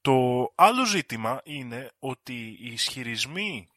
[0.00, 3.68] Το άλλο ζήτημα είναι ότι οι ισχυρισμοί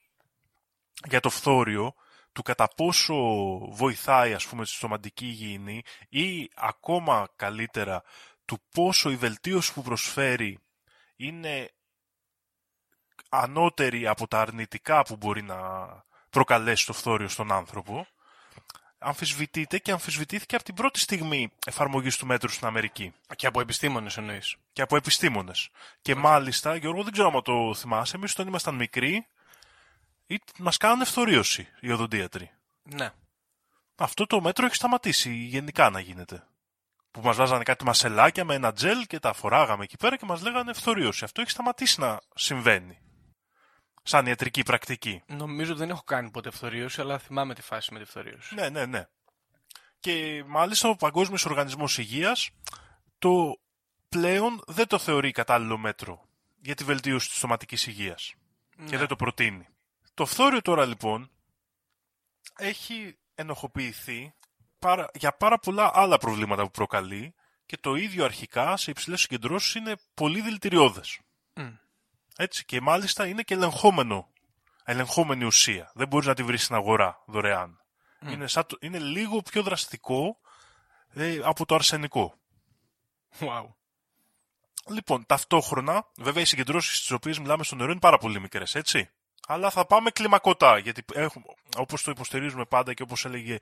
[1.07, 1.93] για το φθόριο
[2.33, 3.15] του κατά πόσο
[3.71, 8.03] βοηθάει ας πούμε στη στοματική υγιεινή ή ακόμα καλύτερα
[8.45, 10.59] του πόσο η βελτίωση που προσφέρει
[11.15, 11.71] είναι
[13.33, 15.57] ανώτερη από τα αρνητικά που μπορεί να
[16.29, 18.07] προκαλέσει το φθόριο στον άνθρωπο,
[18.97, 23.13] αμφισβητείται και αμφισβητήθηκε από την πρώτη στιγμή εφαρμογής του μέτρου στην Αμερική.
[23.35, 24.55] Και από επιστήμονες εννοείς.
[24.73, 25.69] Και από επιστήμονες.
[26.01, 29.27] Και μάλιστα, Γιώργο, δεν ξέρω αν το θυμάσαι, εμείς όταν ήμασταν μικροί,
[30.57, 32.51] μας κάνανε φθορίωση οι οδοντίατροι.
[32.83, 33.09] Ναι.
[33.95, 36.43] Αυτό το μέτρο έχει σταματήσει γενικά να γίνεται.
[37.11, 40.41] Που μας βάζανε κάτι μασελάκια με ένα τζελ και τα φοράγαμε εκεί πέρα και μας
[40.41, 41.23] λέγανε φθορίωση.
[41.23, 42.97] Αυτό έχει σταματήσει να συμβαίνει
[44.03, 45.23] σαν ιατρική πρακτική.
[45.25, 48.55] Νομίζω δεν έχω κάνει ποτέ φθορίωση, αλλά θυμάμαι τη φάση με τη φθορίωση.
[48.55, 49.07] Ναι, ναι, ναι.
[49.99, 52.49] Και μάλιστα ο Παγκόσμιος Οργανισμός Υγείας
[53.19, 53.59] το
[54.09, 56.25] πλέον δεν το θεωρεί κατάλληλο μέτρο
[56.61, 58.33] για τη βελτίωση της σωματικής υγείας.
[58.75, 58.97] Και ναι.
[58.97, 59.67] δεν το προτείνει.
[60.13, 61.31] Το φθόριο τώρα λοιπόν
[62.57, 64.33] έχει ενοχοποιηθεί
[65.13, 67.33] για πάρα πολλά άλλα προβλήματα που προκαλεί
[67.65, 71.19] και το ίδιο αρχικά σε υψηλές συγκεντρώσεις είναι πολύ δηλητηριώδες.
[72.41, 74.29] Έτσι, και μάλιστα είναι και ελεγχόμενο.
[74.83, 75.91] Ελεγχόμενη ουσία.
[75.93, 77.79] Δεν μπορείς να τη βρεις στην αγορά δωρεάν.
[78.21, 78.45] Είναι,
[78.79, 80.37] είναι λίγο πιο δραστικό
[81.13, 82.33] ε, από το αρσενικό.
[83.39, 83.65] Wow.
[84.89, 89.09] Λοιπόν, ταυτόχρονα, βέβαια οι συγκεντρώσεις τι οποίες μιλάμε στο νερό είναι πάρα πολύ μικρές, έτσι.
[89.47, 91.05] Αλλά θα πάμε κλιμακωτά, γιατί
[91.77, 93.57] όπως το υποστηρίζουμε πάντα και όπως έλεγε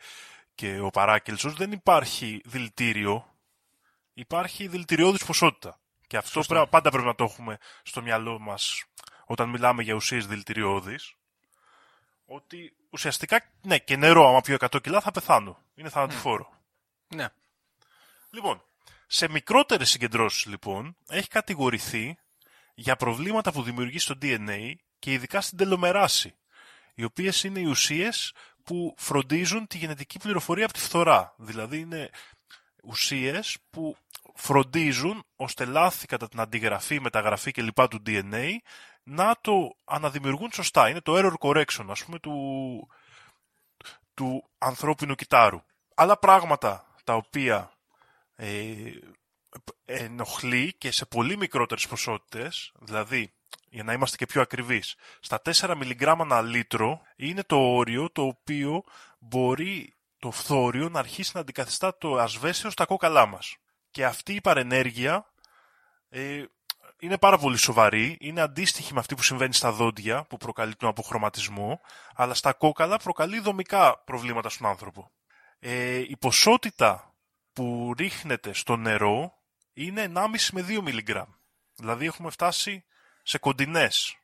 [0.55, 3.37] και ο Παράκελσος, δεν υπάρχει δηλητήριο,
[4.13, 5.79] υπάρχει δηλητηριώδης ποσότητα.
[6.09, 8.83] Και αυτό πάντα πρέπει να το έχουμε στο μυαλό μας
[9.25, 11.13] όταν μιλάμε για ουσίες δηλητηριώδεις,
[12.25, 15.63] ότι ουσιαστικά, ναι, και νερό, άμα πιω 100 κιλά θα πεθάνω.
[15.75, 16.53] Είναι θανατηφόρο.
[17.07, 17.27] Ναι.
[18.29, 18.63] Λοιπόν,
[19.07, 22.17] σε μικρότερες συγκεντρώσεις λοιπόν, έχει κατηγορηθεί
[22.73, 26.35] για προβλήματα που δημιουργεί στο DNA και ειδικά στην τελομεράση,
[26.95, 31.33] οι οποίες είναι οι ουσίες που φροντίζουν τη γενετική πληροφορία από τη φθορά.
[31.37, 32.09] Δηλαδή είναι
[32.83, 33.97] ουσίες που
[34.39, 37.87] φροντίζουν ώστε λάθη κατά την αντιγραφή, μεταγραφή κλπ.
[37.87, 38.49] του DNA
[39.03, 40.89] να το αναδημιουργούν σωστά.
[40.89, 42.87] Είναι το error correction, ας πούμε, του,
[44.13, 45.61] του ανθρώπινου κυτάρου.
[45.95, 47.71] Άλλα πράγματα τα οποία
[48.35, 48.75] ε,
[49.85, 53.33] ενοχλεί και σε πολύ μικρότερες ποσότητες, δηλαδή
[53.69, 58.21] για να είμαστε και πιο ακριβείς, στα 4 μιλιγκράμμα ανά λίτρο είναι το όριο το
[58.21, 58.83] οποίο
[59.19, 63.57] μπορεί το φθόριο να αρχίσει να αντικαθιστά το ασβέστιο στα κόκαλά μας.
[63.91, 65.33] Και αυτή η παρενέργεια
[66.09, 66.43] ε,
[66.99, 70.89] είναι πάρα πολύ σοβαρή, είναι αντίστοιχη με αυτή που συμβαίνει στα δόντια που προκαλεί τον
[70.89, 71.81] αποχρωματισμό,
[72.15, 75.11] αλλά στα κόκαλα προκαλεί δομικά προβλήματα στον άνθρωπο.
[75.59, 77.13] Ε, η ποσότητα
[77.53, 79.33] που ρίχνεται στο νερό
[79.73, 81.29] είναι 1,5 με 2 μιλιγκράμμ.
[81.75, 82.85] Δηλαδή έχουμε φτάσει
[83.23, 84.17] σε κοντινές.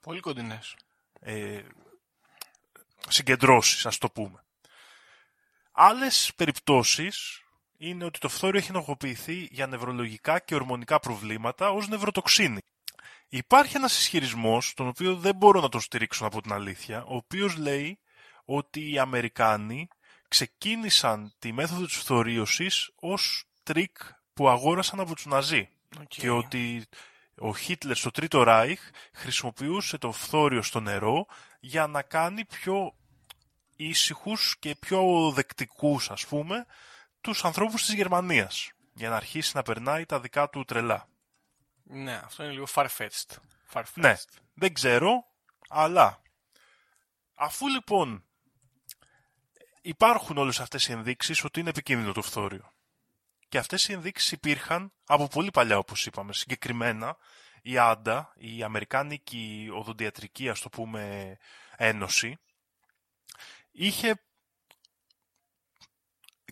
[0.00, 0.76] Πολύ κοντινές.
[1.20, 1.62] Ε,
[3.08, 4.44] συγκεντρώσεις, ας το πούμε.
[5.72, 7.43] Άλλες περιπτώσεις
[7.88, 12.58] είναι ότι το φθόριο έχει ενεργοποιηθεί για νευρολογικά και ορμονικά προβλήματα ως νευροτοξίνη.
[13.28, 17.56] Υπάρχει ένας ισχυρισμός, τον οποίο δεν μπορώ να τον στηρίξω από την αλήθεια, ο οποίος
[17.56, 17.98] λέει
[18.44, 19.88] ότι οι Αμερικάνοι
[20.28, 23.96] ξεκίνησαν τη μέθοδο της φθορίωσης ως τρικ
[24.34, 25.68] που αγόρασαν από τους Ναζί.
[26.08, 26.84] Και ότι
[27.38, 28.80] ο Χίτλερ στο Τρίτο Ράιχ
[29.12, 31.26] χρησιμοποιούσε το φθόριο στο νερό
[31.60, 32.94] για να κάνει πιο
[33.76, 36.66] ήσυχους και πιο δεκτικούς, ας πούμε,
[37.24, 38.70] τους ανθρώπους της Γερμανίας.
[38.94, 41.08] Για να αρχίσει να περνάει τα δικά του τρελά.
[41.82, 43.36] Ναι, αυτό είναι λίγο far-fetched.
[43.94, 44.16] Ναι,
[44.54, 45.24] δεν ξέρω,
[45.68, 46.22] αλλά
[47.34, 48.24] αφού λοιπόν
[49.82, 52.72] υπάρχουν όλες αυτές οι ενδείξεις ότι είναι επικίνδυνο το φθόριο
[53.48, 56.32] και αυτές οι ενδείξεις υπήρχαν από πολύ παλιά όπως είπαμε.
[56.32, 57.16] Συγκεκριμένα
[57.62, 61.36] η Άντα, η Αμερικάνικη Οδοντιατρική ας το πούμε
[61.76, 62.38] ένωση,
[63.70, 64.24] είχε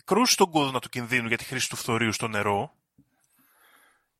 [0.03, 2.75] κρούσει τον κόδωνα του κινδύνου για τη χρήση του φθορείου στο νερό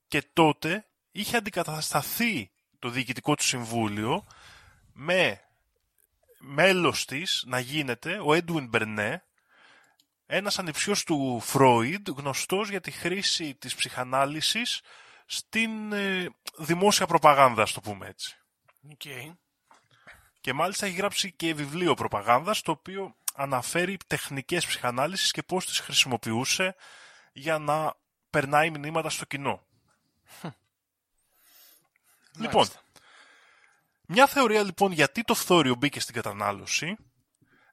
[0.08, 4.26] και τότε είχε αντικατασταθεί το διοικητικό του συμβούλιο
[4.94, 5.42] με
[6.40, 9.24] μέλος της να γίνεται ο Έντουιν Μπερνέ,
[10.26, 14.82] ένας ανιψιός του Φρόιντ, γνωστός για τη χρήση της ψυχανάλυσης
[15.26, 18.38] στην ε, δημόσια προπαγάνδα, το πούμε έτσι.
[18.90, 19.36] Okay.
[20.42, 25.80] Και μάλιστα έχει γράψει και βιβλίο προπαγάνδας, το οποίο αναφέρει τεχνικές ψυχανάλυσης και πώς τις
[25.80, 26.76] χρησιμοποιούσε
[27.34, 27.96] για να
[28.30, 29.64] περνάει μηνύματα στο κοινό.
[32.42, 32.68] λοιπόν,
[34.08, 36.98] μια θεωρία λοιπόν γιατί το φθόριο μπήκε στην κατανάλωση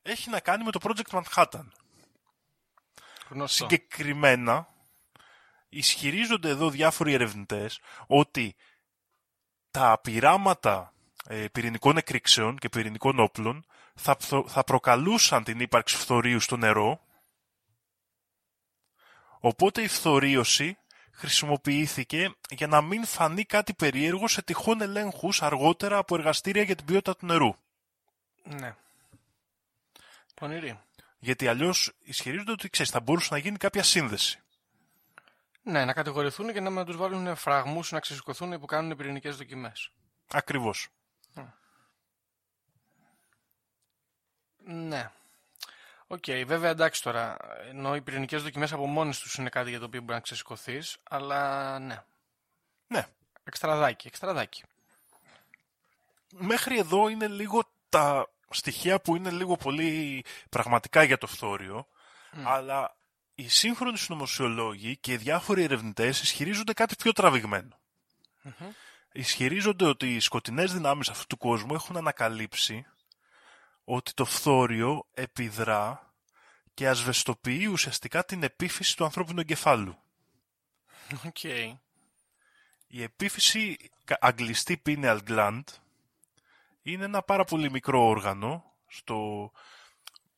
[0.02, 1.66] έχει να κάνει με το Project Manhattan.
[3.28, 3.64] Γνωστό.
[3.64, 4.68] Συγκεκριμένα
[5.68, 8.56] ισχυρίζονται εδώ διάφοροι ερευνητές ότι
[9.70, 10.92] τα πειράματα
[11.26, 17.00] ε, πυρηνικών εκρήξεων και πυρηνικών όπλων θα, θα προκαλούσαν την ύπαρξη φθορείου στο νερό
[19.40, 20.78] οπότε η φθορίωση
[21.20, 26.84] χρησιμοποιήθηκε για να μην φανεί κάτι περίεργο σε τυχόν ελέγχους αργότερα από εργαστήρια για την
[26.84, 27.54] ποιότητα του νερού.
[28.42, 28.74] Ναι.
[30.34, 30.80] Πονηρή.
[31.18, 34.40] Γιατί αλλιώς ισχυρίζονται ότι ξέρεις, θα μπορούσε να γίνει κάποια σύνδεση.
[35.62, 39.90] Ναι, να κατηγορηθούν και να τους βάλουν φραγμούς να ξεσηκωθούν που κάνουν πυρηνικές δοκιμές.
[40.30, 40.88] Ακριβώς.
[44.72, 45.10] Ναι.
[46.06, 47.36] OK, okay, βέβαια εντάξει τώρα.
[47.68, 50.96] Ενώ οι πυρηνικές δοκιμές από μόνες τους είναι κάτι για το οποίο μπορεί να ξεσηκωθείς,
[51.02, 52.02] αλλά ναι.
[52.86, 53.06] Ναι.
[53.44, 54.62] Εξτραδάκι, εξτραδάκι.
[56.32, 61.86] Μέχρι εδώ είναι λίγο τα στοιχεία που είναι λίγο πολύ πραγματικά για το φθόριο,
[62.44, 62.96] αλλά
[63.34, 67.78] οι σύγχρονοι συνωμοσιολόγοι και οι διάφοροι ερευνητές ισχυρίζονται κάτι πιο τραβηγμένο.
[69.12, 72.86] Ισχυρίζονται ότι οι σκοτεινές δυνάμεις αυτού του κόσμου έχουν ανακαλύψει
[73.92, 76.12] ότι το φθόριο επιδρά
[76.74, 79.96] και ασβεστοποιεί ουσιαστικά την επίφυση του ανθρώπινου εγκεφάλου.
[81.24, 81.72] Okay.
[82.86, 83.76] Η επίφυση
[84.20, 85.62] αγγλιστή pineal gland
[86.82, 89.50] είναι ένα πάρα πολύ μικρό όργανο στο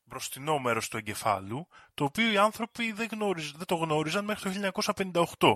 [0.03, 3.09] μπροστινό μέρος του εγκεφάλου, το οποίο οι άνθρωποι δεν,
[3.55, 4.81] δεν το γνώριζαν μέχρι το
[5.39, 5.53] 1958.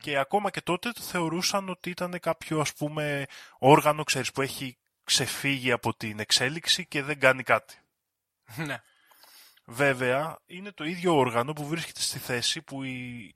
[0.00, 3.26] Και ακόμα και τότε θεωρούσαν ότι ήταν κάποιο ας πούμε
[3.58, 7.78] όργανο, ξέρεις, που έχει ξεφύγει από την εξέλιξη και δεν κάνει κάτι.
[8.56, 8.82] Ναι.
[9.64, 13.34] Βέβαια, είναι το ίδιο όργανο που βρίσκεται στη θέση που οι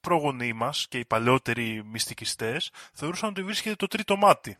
[0.00, 4.58] πρόγονοί μας και οι παλαιότεροι μυστικιστές θεωρούσαν ότι βρίσκεται το τρίτο μάτι.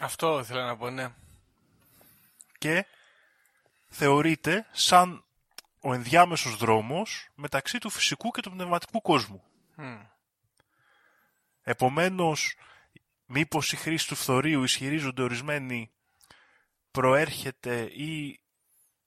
[0.00, 1.12] Αυτό ήθελα να πω, ναι.
[2.58, 2.86] και
[3.88, 5.24] θεωρείται σαν
[5.80, 9.42] ο ενδιάμεσος δρόμος μεταξύ του φυσικού και του πνευματικού κόσμου.
[9.78, 10.06] Mm.
[11.62, 12.54] Επομένως,
[13.26, 15.90] μήπως η χρήση του φθορείου ισχυρίζονται ορισμένοι
[16.90, 18.40] προέρχεται ή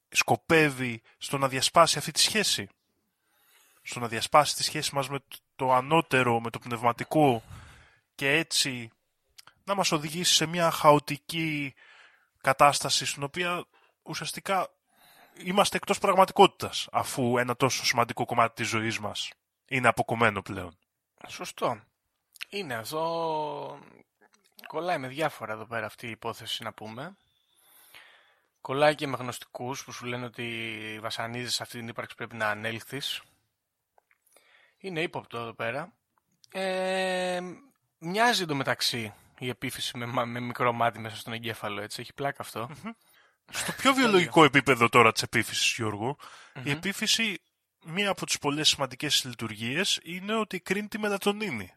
[0.09, 2.69] σκοπεύει στο να διασπάσει αυτή τη σχέση;
[3.81, 5.19] Στο να διασπάσει τη σχέση μας με
[5.55, 7.43] το ανώτερο, με το πνευματικό
[8.15, 8.91] και έτσι
[9.63, 11.73] να μας οδηγήσει σε μια χαοτική
[12.41, 13.65] κατάσταση στην οποία
[14.03, 14.69] ουσιαστικά
[15.43, 19.29] είμαστε εκτός πραγματικότητας αφού ένα τόσο σημαντικό κομμάτι της ζωής μας
[19.67, 20.77] είναι αποκομμένο πλέον.
[21.27, 21.81] Σωστό.
[22.49, 23.79] Είναι αυτό...
[24.67, 27.15] Κολλάει με διάφορα εδώ πέρα αυτή η υπόθεση να πούμε.
[28.61, 33.21] Κολλάει και με γνωστικούς που σου λένε ότι βασανίζεις αυτή την ύπαρξη πρέπει να ανέλθεις.
[34.77, 35.93] Είναι ύποπτο εδώ πέρα.
[36.51, 37.39] Ε,
[37.97, 42.01] μοιάζει εντωμεταξύ η επίφυση με, με μικρό μάτι μέσα στον εγκέφαλο, έτσι.
[42.01, 42.43] Έχει πλάκα
[43.49, 45.77] Στο πιο βιολογικό επίπεδο τώρα της επίφυσης,
[46.63, 47.41] η επίφυση,
[47.85, 51.73] μία από τις πολλές σημαντικές λειτουργίες, είναι ότι κρίνει τη μελατονίνη.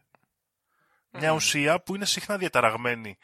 [1.11, 3.17] Μια ουσία που είναι συχνά διαταραγμένη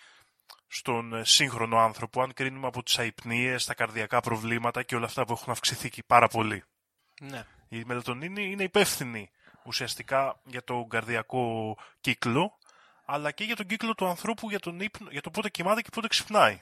[0.67, 5.25] στον ε, σύγχρονο άνθρωπο, αν κρίνουμε από τις αϊπνίες, τα καρδιακά προβλήματα και όλα αυτά
[5.25, 6.63] που έχουν αυξηθεί πάρα πολύ.
[7.21, 7.45] Ναι.
[7.69, 9.29] Η μελατονίνη είναι υπεύθυνη
[9.65, 12.57] ουσιαστικά για τον καρδιακό κύκλο,
[13.05, 15.89] αλλά και για τον κύκλο του ανθρώπου για, τον ύπνο, για το πότε κοιμάται και
[15.93, 16.61] πότε ξυπνάει.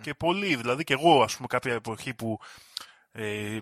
[0.00, 2.40] Και πολύ, δηλαδή και εγώ ας πούμε κάποια εποχή που
[3.12, 3.58] ε,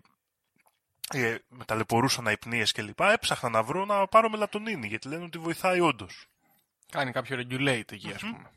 [1.12, 5.38] ε, με ταλαιπωρούσαν αϊπνίες και λοιπά, έψαχνα να βρω να πάρω μελατονίνη, γιατί λένε ότι
[5.38, 6.26] βοηθάει όντως.
[6.90, 8.50] Κάνει κάποιο regulate εκεί, ας πούμε.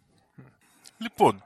[0.97, 1.43] Λοιπόν,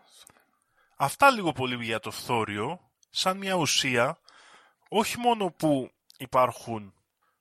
[0.95, 4.19] αυτά λίγο πολύ για το φθόριο, σαν μια ουσία,
[4.89, 6.93] όχι μόνο που υπάρχουν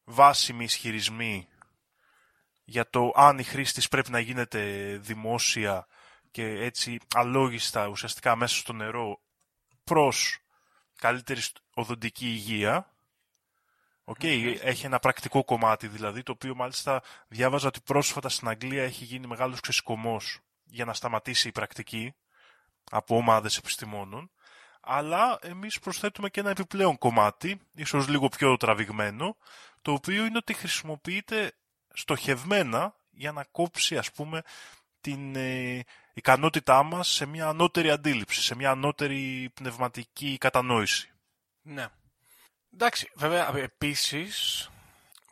[0.05, 1.49] βάσιμοι ισχυρισμοί
[2.65, 5.87] για το αν η χρήση της πρέπει να γίνεται δημόσια
[6.31, 9.21] και έτσι αλόγιστα ουσιαστικά μέσα στο νερό
[9.85, 10.39] προς
[10.99, 11.41] καλύτερη
[11.75, 12.94] οδοντική υγεία.
[14.05, 19.05] Okay, Έχει ένα πρακτικό κομμάτι δηλαδή, το οποίο μάλιστα διάβαζα ότι πρόσφατα στην Αγγλία έχει
[19.05, 22.15] γίνει μεγάλος ξεσκομός για να σταματήσει η πρακτική
[22.91, 24.31] από ομάδες επιστημόνων.
[24.81, 29.37] Αλλά εμείς προσθέτουμε και ένα επιπλέον κομμάτι, ίσως λίγο πιο τραβηγμένο,
[29.83, 31.53] το οποίο είναι ότι χρησιμοποιείται
[31.95, 34.43] στοχευμένα για να κόψει ας πούμε
[35.01, 41.13] την ε, ικανότητά μας σε μια ανώτερη αντίληψη, σε μια ανώτερη πνευματική κατανόηση.
[41.63, 41.89] Ναι.
[42.75, 44.69] Εντάξει, βέβαια επίσης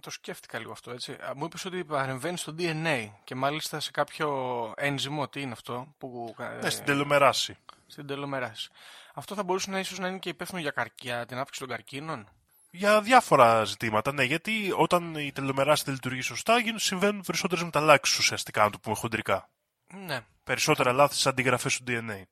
[0.02, 1.16] το σκέφτηκα λίγο αυτό έτσι.
[1.36, 4.28] Μου είπες ότι παρεμβαίνει στο DNA και μάλιστα σε κάποιο
[4.76, 6.34] ένζυμο, τι είναι αυτό που...
[6.62, 7.56] Ναι, στην τελομεράση.
[7.86, 8.70] Στην τελομεράση.
[9.14, 12.28] Αυτό θα μπορούσε να ίσως να είναι και υπεύθυνο για, καρκιά, την άφηξη των καρκίνων;
[12.70, 18.62] Για διάφορα ζητήματα, ναι, γιατί όταν η τελομεράση δεν λειτουργεί σωστά, συμβαίνουν περισσότερες μεταλλάξεις ουσιαστικά,
[18.62, 19.48] να το πούμε χοντρικά.
[19.94, 20.20] Ναι.
[20.44, 22.22] Περισσότερα λάθη στι αντιγραφές του DNA.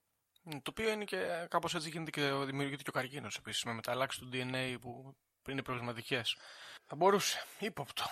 [0.44, 4.20] Το οποίο είναι και κάπως έτσι γίνεται και δημιουργείται και ο καρκίνος επίσης, με μεταλλάξει
[4.20, 5.14] του DNA που
[5.48, 6.36] είναι προβληματικές.
[6.86, 8.04] Θα μπορούσε, ύποπτο.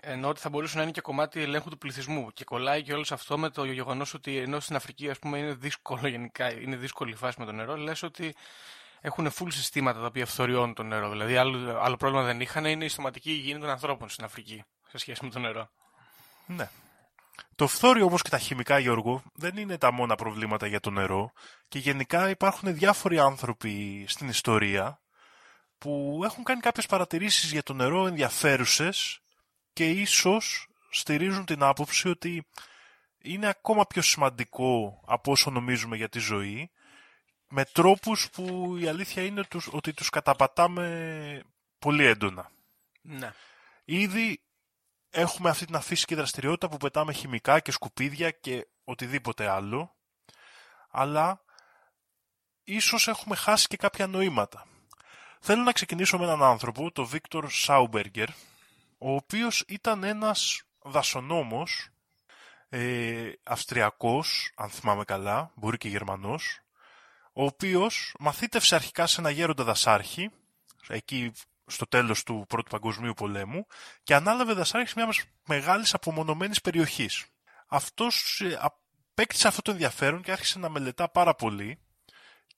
[0.00, 2.30] Ενώ ότι θα μπορούσε να είναι και κομμάτι ελέγχου του πληθυσμού.
[2.30, 5.54] Και κολλάει και όλο αυτό με το γεγονός ότι ενώ στην Αφρική ας πούμε, είναι
[5.54, 8.34] δύσκολο γενικά, είναι δύσκολη η φάση με το νερό, λες ότι
[9.00, 11.10] έχουν full συστήματα τα οποία φθοριώνουν το νερό.
[11.10, 14.98] Δηλαδή, άλλο, άλλο πρόβλημα δεν είχαν είναι η στοματική υγιεινή των ανθρώπων στην Αφρική σε
[14.98, 15.70] σχέση με το νερό.
[16.46, 16.70] Ναι.
[17.56, 21.32] Το φθόριο όμως και τα χημικά, Γιώργο, δεν είναι τα μόνα προβλήματα για το νερό
[21.68, 25.00] και γενικά υπάρχουν διάφοροι άνθρωποι στην ιστορία
[25.78, 29.20] που έχουν κάνει κάποιες παρατηρήσεις για το νερό ενδιαφέρουσες
[29.72, 32.46] και ίσως στηρίζουν την άποψη ότι
[33.18, 36.70] είναι ακόμα πιο σημαντικό από όσο νομίζουμε για τη ζωή
[37.48, 41.42] με τρόπους που η αλήθεια είναι ότι τους καταπατάμε
[41.78, 42.50] πολύ έντονα.
[43.02, 43.32] Ναι.
[43.84, 44.40] Ήδη
[45.10, 49.96] έχουμε αυτή την αφύσικη δραστηριότητα που πετάμε χημικά και σκουπίδια και οτιδήποτε άλλο,
[50.90, 51.44] αλλά
[52.64, 54.66] ίσως έχουμε χάσει και κάποια νοήματα.
[55.40, 58.28] Θέλω να ξεκινήσω με έναν άνθρωπο, τον Βίκτορ Σάουμπεργκερ,
[58.98, 61.88] ο οποίος ήταν ένας δασονόμος,
[62.68, 66.60] ε, Αυστριακός, αν θυμάμαι καλά, μπορεί και Γερμανός,
[67.32, 70.30] ο οποίος μαθήτευσε αρχικά σε ένα γέροντα δασάρχη,
[70.88, 71.32] εκεί
[71.70, 73.66] στο τέλος του Πρώτου Παγκοσμίου Πολέμου,
[74.02, 75.08] και ανάλαβε δασάρχη μια
[75.46, 77.24] μεγάλης απομονωμένης περιοχής.
[77.68, 81.80] Αυτός ε, απέκτησε αυτό το ενδιαφέρον και άρχισε να μελετά πάρα πολύ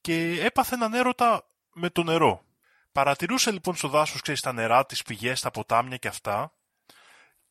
[0.00, 2.44] και έπαθε έναν έρωτα με το νερό.
[2.92, 6.52] Παρατηρούσε λοιπόν στο δάσος, ξέρεις, τα νερά, τις πηγές, τα ποτάμια και αυτά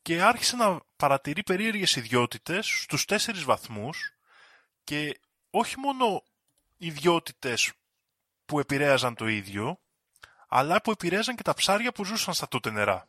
[0.02, 4.16] και άρχισε να παρατηρεί περίεργες ιδιότητες στους τέσσερις βαθμούς
[4.84, 5.20] και
[5.50, 6.22] όχι μόνο
[6.76, 7.72] ιδιότητες
[8.44, 9.80] που επηρέαζαν το ίδιο,
[10.54, 13.08] αλλά που επηρέαζαν και τα ψάρια που ζούσαν στα τότε νερά.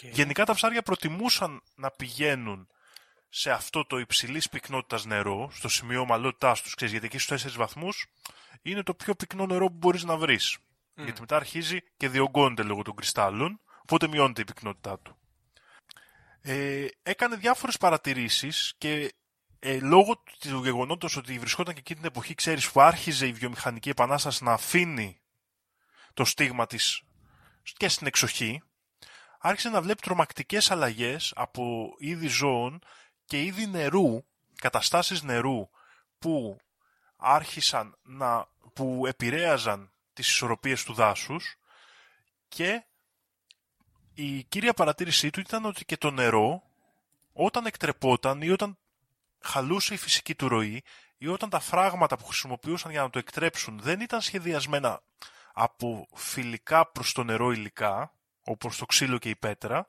[0.00, 2.68] Γενικά τα ψάρια προτιμούσαν να πηγαίνουν
[3.28, 7.56] σε αυτό το υψηλής πυκνότητας νερό, στο σημείο ομαλότητάς τους, ξέρεις, γιατί εκεί στους 4
[7.56, 8.06] βαθμούς
[8.62, 10.58] είναι το πιο πυκνό νερό που μπορείς να βρεις.
[10.94, 15.16] Γιατί μετά αρχίζει και διωγγώνεται λόγω των κρυστάλλων, οπότε μειώνεται η πυκνότητά του.
[16.40, 19.14] Ε, έκανε διάφορες παρατηρήσεις και
[19.58, 23.88] ε, λόγω του γεγονότος ότι βρισκόταν και εκείνη την εποχή, ξέρεις, που άρχιζε η βιομηχανική
[23.88, 25.21] επανάσταση να αφήνει
[26.14, 27.02] το στίγμα της
[27.76, 28.62] και στην εξοχή,
[29.38, 32.82] άρχισε να βλέπει τρομακτικές αλλαγές από είδη ζώων
[33.24, 35.68] και είδη νερού, καταστάσεις νερού
[36.18, 36.60] που
[37.16, 41.56] άρχισαν να, που επηρέαζαν τις ισορροπίες του δάσους
[42.48, 42.84] και
[44.14, 46.62] η κύρια παρατήρησή του ήταν ότι και το νερό
[47.32, 48.78] όταν εκτρεπόταν ή όταν
[49.40, 50.82] χαλούσε η φυσική του ροή
[51.18, 55.02] ή όταν τα φράγματα που χρησιμοποιούσαν για να το εκτρέψουν δεν ήταν σχεδιασμένα
[55.52, 59.86] από φιλικά προς το νερό υλικά, όπως το ξύλο και η πέτρα,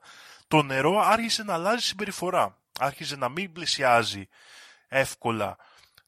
[0.48, 2.58] το νερό άρχισε να αλλάζει συμπεριφορά.
[2.78, 4.28] Άρχισε να μην πλησιάζει
[4.88, 5.56] εύκολα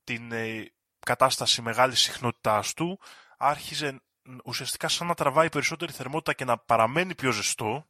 [0.05, 3.01] την ε, κατάσταση μεγάλης συχνότητάς του,
[3.37, 4.01] άρχιζε
[4.45, 7.87] ουσιαστικά σαν να τραβάει περισσότερη θερμότητα και να παραμένει πιο ζεστό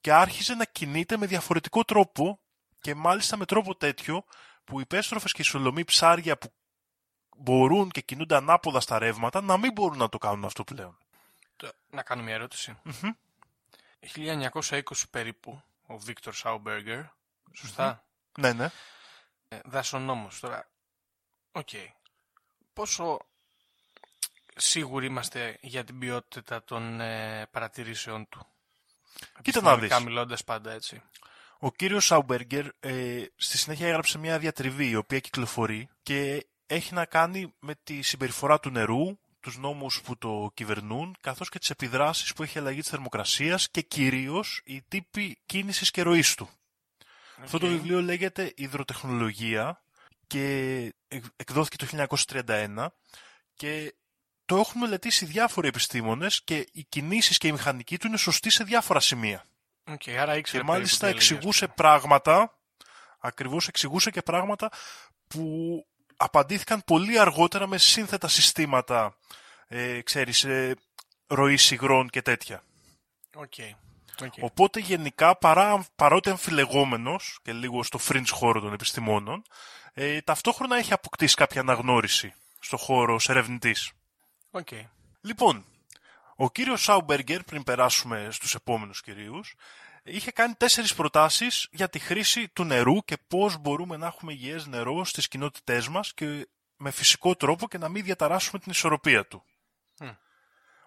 [0.00, 2.40] και άρχιζε να κινείται με διαφορετικό τρόπο
[2.80, 4.24] και μάλιστα με τρόπο τέτοιο
[4.64, 6.52] που οι πέστροφες και οι σολομοί ψάρια που
[7.36, 10.98] μπορούν και κινούνται ανάποδα στα ρεύματα να μην μπορούν να το κάνουν αυτό πλέον.
[11.90, 12.76] Να κάνω μια ερωτηση
[14.16, 17.00] 1920 περίπου ο Βίκτορ Σάουμπεργκερ,
[17.52, 18.04] σωστά;
[18.38, 18.70] Ναι, ναι.
[19.48, 20.68] Ε, δασονόμος τώρα.
[21.52, 21.68] Οκ.
[22.72, 23.18] Πόσο
[24.56, 28.46] σίγουροι είμαστε για την ποιότητα των ε, παρατηρήσεων του;
[29.42, 29.98] Κοίτα να δεις.
[29.98, 31.02] μιλώντας πάντα έτσι.
[31.58, 37.04] Ο κύριος Σάουμπεργκερ ε, στη συνέχεια έγραψε μια διατριβή η οποία κυκλοφορεί και έχει να
[37.04, 42.32] κάνει με τη συμπεριφορά του νερού, τους νόμους που το κυβερνούν, καθώς και τις επιδράσεις
[42.32, 46.48] που έχει αλλαγή της θερμοκρασίας και κυρίως οι τύποι κίνησης και ροής του.
[47.42, 49.82] Αυτό το βιβλίο λέγεται «Υδροτεχνολογία»
[50.26, 50.94] και
[51.36, 52.86] εκδόθηκε το 1931
[53.54, 53.94] και
[54.44, 58.64] το έχουν μελετήσει διάφοροι επιστήμονες και οι κινήσεις και η μηχανική του είναι σωστή σε
[58.64, 59.44] διάφορα σημεία.
[59.84, 62.58] Okay, άρα και μάλιστα εξηγούσε πράγματα,
[63.18, 64.70] ακριβώς εξηγούσε και πράγματα
[65.26, 69.16] που απαντήθηκαν πολύ αργότερα με σύνθετα συστήματα,
[69.66, 70.76] ε, ξέρεις, ε,
[71.26, 72.62] ροής υγρών και τέτοια.
[73.36, 73.74] Okay.
[74.20, 74.40] Okay.
[74.40, 79.42] Οπότε γενικά παρά, παρότι αμφιλεγόμενος και λίγο στο fringe χώρο των επιστημόνων,
[79.92, 83.92] ε, ταυτόχρονα έχει αποκτήσει κάποια αναγνώριση στο χώρο ως ερευνητής.
[84.50, 84.82] Okay.
[85.20, 85.64] Λοιπόν,
[86.36, 89.54] ο κύριος Σάουμπεργκερ, πριν περάσουμε στους επόμενους κυρίους,
[90.04, 94.66] είχε κάνει τέσσερις προτάσεις για τη χρήση του νερού και πώς μπορούμε να έχουμε υγιές
[94.66, 99.44] νερό στις κοινότητές μας και με φυσικό τρόπο και να μην διαταράσσουμε την ισορροπία του.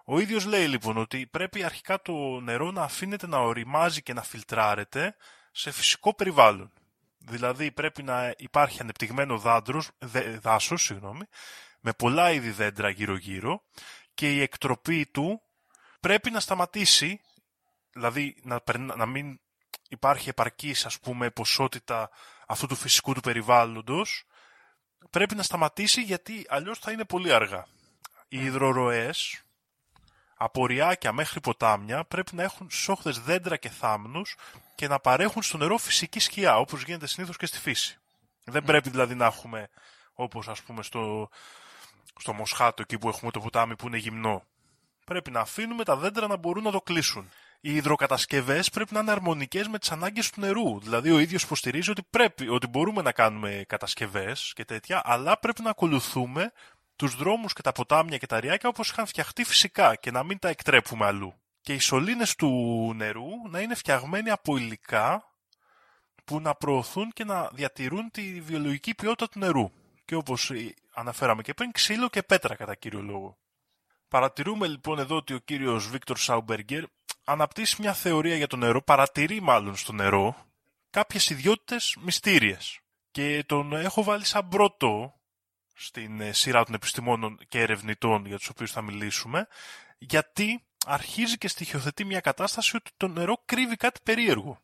[0.09, 4.23] Ο ίδιος λέει λοιπόν ότι πρέπει αρχικά το νερό να αφήνεται να οριμάζει και να
[4.23, 5.15] φιλτράρεται
[5.51, 6.71] σε φυσικό περιβάλλον.
[7.17, 9.89] Δηλαδή πρέπει να υπάρχει ανεπτυγμένο δάντρος,
[10.39, 11.23] δάσος συγγνώμη,
[11.79, 13.63] με πολλά είδη δέντρα γύρω-γύρω
[14.13, 15.41] και η εκτροπή του
[15.99, 17.21] πρέπει να σταματήσει,
[17.97, 18.61] δηλαδή να,
[18.95, 19.39] να μην
[19.89, 22.09] υπάρχει επαρκής ας πούμε ποσότητα
[22.47, 24.23] αυτού του φυσικού του περιβάλλοντος,
[25.09, 27.67] πρέπει να σταματήσει γιατί αλλιώς θα είναι πολύ αργά.
[28.27, 29.41] Οι υδροροές
[30.37, 34.35] από ριάκια μέχρι ποτάμια πρέπει να έχουν σόχδες δέντρα και θάμνους
[34.75, 37.97] και να παρέχουν στο νερό φυσική σκιά, όπως γίνεται συνήθως και στη φύση.
[38.43, 39.69] Δεν πρέπει δηλαδή να έχουμε,
[40.13, 41.29] όπως ας πούμε στο,
[42.19, 44.43] στο Μοσχάτο εκεί που έχουμε το ποτάμι που είναι γυμνό.
[45.05, 47.29] Πρέπει να αφήνουμε τα δέντρα να μπορούν να το κλείσουν.
[47.59, 50.79] Οι υδροκατασκευές πρέπει να είναι αρμονικές με τις ανάγκες του νερού.
[50.79, 55.61] Δηλαδή, ο ίδιος υποστηρίζει ότι, πρέπει, ότι μπορούμε να κάνουμε κατασκευές και τέτοια, αλλά πρέπει
[55.61, 56.51] να ακολουθούμε
[56.95, 60.39] τους δρόμους και τα ποτάμια και τα ριάκια όπως είχαν φτιαχτεί φυσικά και να μην
[60.39, 61.33] τα εκτρέπουμε αλλού.
[61.61, 65.23] Και οι σωλήνες του νερού να είναι φτιαγμένοι από υλικά
[66.25, 69.71] που να προωθούν και να διατηρούν τη βιολογική ποιότητα του νερού.
[70.05, 70.51] Και όπως
[70.93, 73.37] αναφέραμε και πριν, ξύλο και πέτρα κατά κύριο λόγο.
[74.07, 76.83] Παρατηρούμε λοιπόν εδώ ότι ο κύριος Βίκτορ Σάουμπεργκερ
[77.27, 80.35] αναπτύσσει μια θεωρία για το νερό, παρατηρεί μάλλον στο νερό
[80.89, 82.79] κάποιες ιδιότητες μυστήριες.
[83.11, 85.13] Και τον έχω βάλει σαν πρώτο
[85.73, 89.47] στην ε, σειρά των επιστημόνων και ερευνητών για τους οποίους θα μιλήσουμε,
[89.97, 94.59] γιατί αρχίζει και στοιχειοθετεί μια κατάσταση ότι το νερό κρύβει κάτι περίεργο.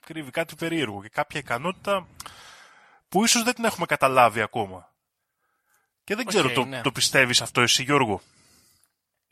[0.00, 2.06] Κρύβει κάτι περίεργο και κάποια ικανότητα
[3.08, 4.92] που ίσως δεν την έχουμε καταλάβει ακόμα.
[6.04, 6.80] Και δεν ξέρω, το, ναι.
[6.80, 8.20] το πιστεύεις αυτό εσύ Γιώργο;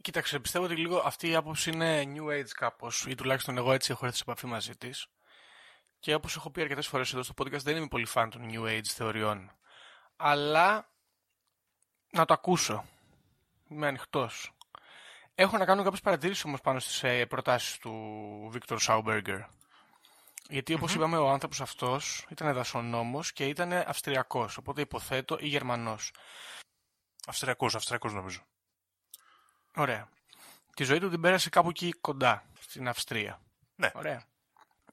[0.03, 3.93] Κοίταξε, πιστεύω ότι λίγο αυτή η άποψη είναι new age κάπως, ή τουλάχιστον εγώ έτσι
[3.93, 5.07] έχω έρθει σε επαφή μαζί της.
[5.99, 8.63] Και όπως έχω πει αρκετές φορές εδώ στο podcast, δεν είμαι πολύ φαν των new
[8.63, 9.53] age θεωριών.
[10.17, 10.89] Αλλά
[12.11, 12.85] να το ακούσω.
[13.69, 14.53] Είμαι ανοιχτός.
[15.35, 17.93] Έχω να κάνω κάποιες παρατηρήσεις όμως πάνω στις ε, προτάσεις του
[18.51, 19.41] Βίκτορ Σάουμπεργκερ.
[20.49, 26.13] Γιατί όπως είπαμε ο άνθρωπος αυτός ήταν δασονόμος και ήταν Αυστριακός, οπότε υποθέτω ή Γερμανός.
[27.27, 28.41] Αυστριακός, Αυστριακός νομίζω.
[29.79, 30.09] Ωραία.
[30.77, 33.41] Τη ζωή του την πέρασε κάπου εκεί κοντά, στην Αυστρία.
[33.75, 33.91] Ναι.
[33.95, 34.23] Ωραία.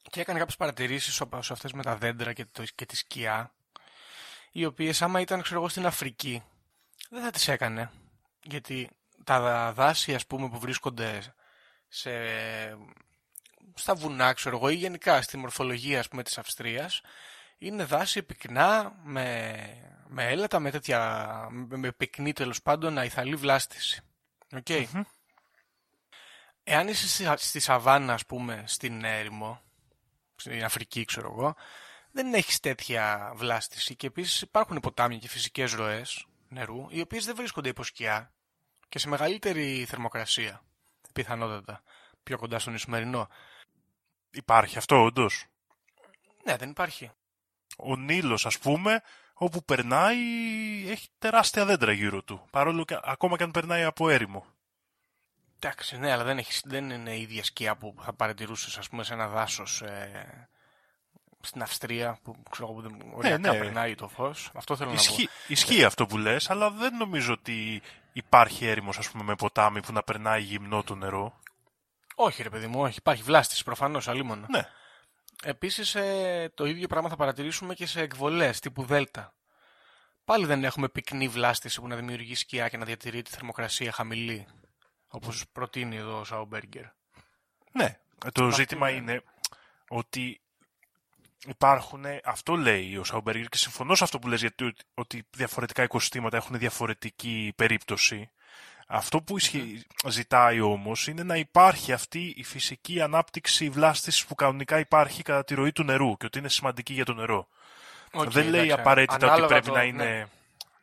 [0.10, 3.54] Και έκανε κάποιες παρατηρήσεις όπως αυτές με τα δέντρα και, το, και τη σκιά,
[4.52, 6.44] οι οποίες άμα ήταν ξέρω εγώ στην Αφρική,
[7.10, 7.92] δεν θα τις έκανε.
[8.44, 8.90] Γιατί
[9.24, 11.34] τα δάση ας πούμε που βρίσκονται
[11.88, 12.12] σε,
[13.74, 17.02] στα βουνά ξέρω εγώ ή γενικά στη μορφολογία ας πούμε της Αυστρίας
[17.58, 19.56] είναι δάση πυκνά με,
[20.08, 21.00] με έλατα, με τέτοια
[21.52, 24.04] με, με πυκνή τέλος πάντων αϊθαλή βλάστηση.
[24.64, 24.86] Okay.
[26.64, 29.62] Εάν είσαι στη, στη Σαβάνα ας πούμε στην έρημο,
[30.36, 31.56] στην Αφρική ξέρω εγώ,
[32.12, 37.36] δεν έχεις τέτοια βλάστηση και επίσης υπάρχουν ποτάμια και φυσικές ροές νερού οι οποίες δεν
[37.36, 38.34] βρίσκονται υπό σκιά
[38.90, 40.62] και σε μεγαλύτερη θερμοκρασία
[41.14, 41.84] πιθανότατα
[42.24, 43.28] πιο κοντά στον Ισημερινό.
[44.32, 45.46] Υπάρχει αυτό όντως;
[46.44, 47.12] Ναι, δεν υπάρχει.
[47.78, 49.02] Ο Νείλος ας πούμε,
[49.38, 50.18] όπου περνάει
[50.90, 52.46] έχει τεράστια δέντρα γύρω του.
[52.52, 54.46] Παρόλο και ακόμα και αν περνάει από έρημο.
[55.60, 59.04] Εντάξει, ναι, αλλά δεν, έχεις, δεν είναι η ίδια σκιά που θα παρατηρούσες, ας πούμε,
[59.04, 60.50] σε ένα δάσος ε,
[61.42, 63.58] στην Αυστρία που ξέρω που δεν ναι, ναι.
[63.58, 64.52] περνάει το φως.
[64.54, 65.34] Αυτό θέλω Ισχύ, να πω.
[65.48, 67.82] Ισχύει αυτό που λες, αλλά δεν νομίζω ότι
[68.14, 71.40] υπάρχει έρημος, ας πούμε, με ποτάμι που να περνάει γυμνό το νερό.
[72.16, 72.98] Όχι, ρε παιδί μου, όχι.
[72.98, 74.46] Υπάρχει βλάστηση προφανώς, αλίμονα.
[74.50, 74.68] Ναι.
[75.44, 79.34] Επίσης, ε, το ίδιο πράγμα θα παρατηρήσουμε και σε εκβολές τύπου Δέλτα.
[80.26, 84.48] Πάλι δεν έχουμε πυκνή βλάστηση που να δημιουργεί σκιά και να διατηρεί τη θερμοκρασία χαμηλή.
[85.08, 86.84] Όπως προτείνει εδώ ο Σαουμπέργκερ.
[87.72, 88.00] Ναι.
[88.32, 89.24] Το ζήτημα είναι
[89.88, 90.42] ότι
[91.48, 96.38] υπάρχουν, αυτό λέει ο Σαουμπέργκερ και συμφωνώ σε αυτό που λες γιατί ότι διαφορετικά οικοσυστήματα
[96.38, 98.30] έχουν διαφορετική περίπτωση.
[98.88, 99.36] Αυτό που
[100.08, 105.54] ζητάει όμως είναι να υπάρχει αυτή η φυσική ανάπτυξη βλάστησης που κανονικά υπάρχει κατά τη
[105.54, 107.48] ροή του νερού και ότι είναι σημαντική για το νερό.
[108.12, 109.86] Okay, Δεν λέει εντάξει, απαραίτητα ότι πρέπει το- να ναι.
[109.88, 110.28] είναι,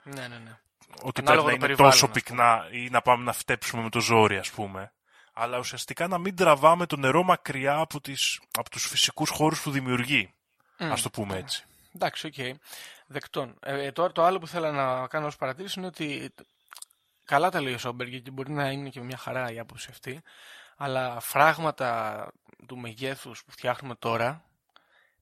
[0.02, 0.58] Ναι, ναι, ναι.
[1.02, 2.12] ότι Ανάλογα πρέπει να το είναι περιβάλλον, τόσο ας πούμε.
[2.12, 4.92] πυκνά ή να πάμε να φυτέψουμε με το ζόρι ας πούμε.
[5.32, 9.70] Αλλά ουσιαστικά να μην τραβάμε το νερό μακριά από, τις, από τους φυσικούς χώρους που
[9.70, 10.32] δημιουργεί.
[10.78, 11.64] Ας το πούμε έτσι.
[11.94, 12.34] Εντάξει, οκ.
[13.06, 13.54] Δεκτών.
[13.62, 16.34] Ε, τώρα το άλλο που θέλω να κάνω ως παρατήρηση είναι ότι
[17.24, 20.22] καλά τα λέει ο Σάουμπεργκερ και μπορεί να είναι και μια χαρά η άποψη αυτή,
[20.76, 22.32] αλλά φράγματα
[22.66, 24.44] του μεγέθους που φτιάχνουμε τώρα,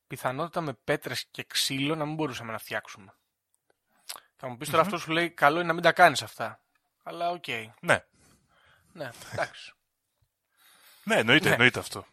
[0.07, 3.15] πιθανότητα με πέτρες και ξύλο να μην μπορούσαμε να φτιάξουμε.
[4.37, 6.61] Θα μου πεις τώρα αυτός σου λέει καλό είναι να μην τα κάνεις αυτά.
[7.03, 7.45] Αλλά οκ.
[7.81, 8.05] Ναι.
[8.93, 9.73] Ναι, εντάξει.
[11.05, 11.55] Ναι, εννοείται, Ναι.
[11.55, 12.07] εννοείται αυτό.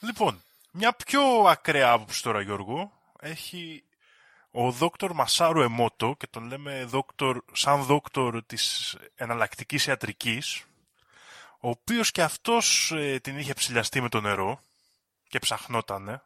[0.00, 3.84] Λοιπόν, μια πιο ακραία άποψη τώρα, Γιώργο, έχει
[4.56, 10.64] ο δόκτωρ Μασάρου Εμότο και τον λέμε δόκτωρ, σαν δόκτωρ της εναλλακτικής ιατρικής,
[11.60, 14.60] ο οποίος και αυτός ε, την είχε ψηλιαστεί με το νερό
[15.28, 16.22] και ψαχνότανε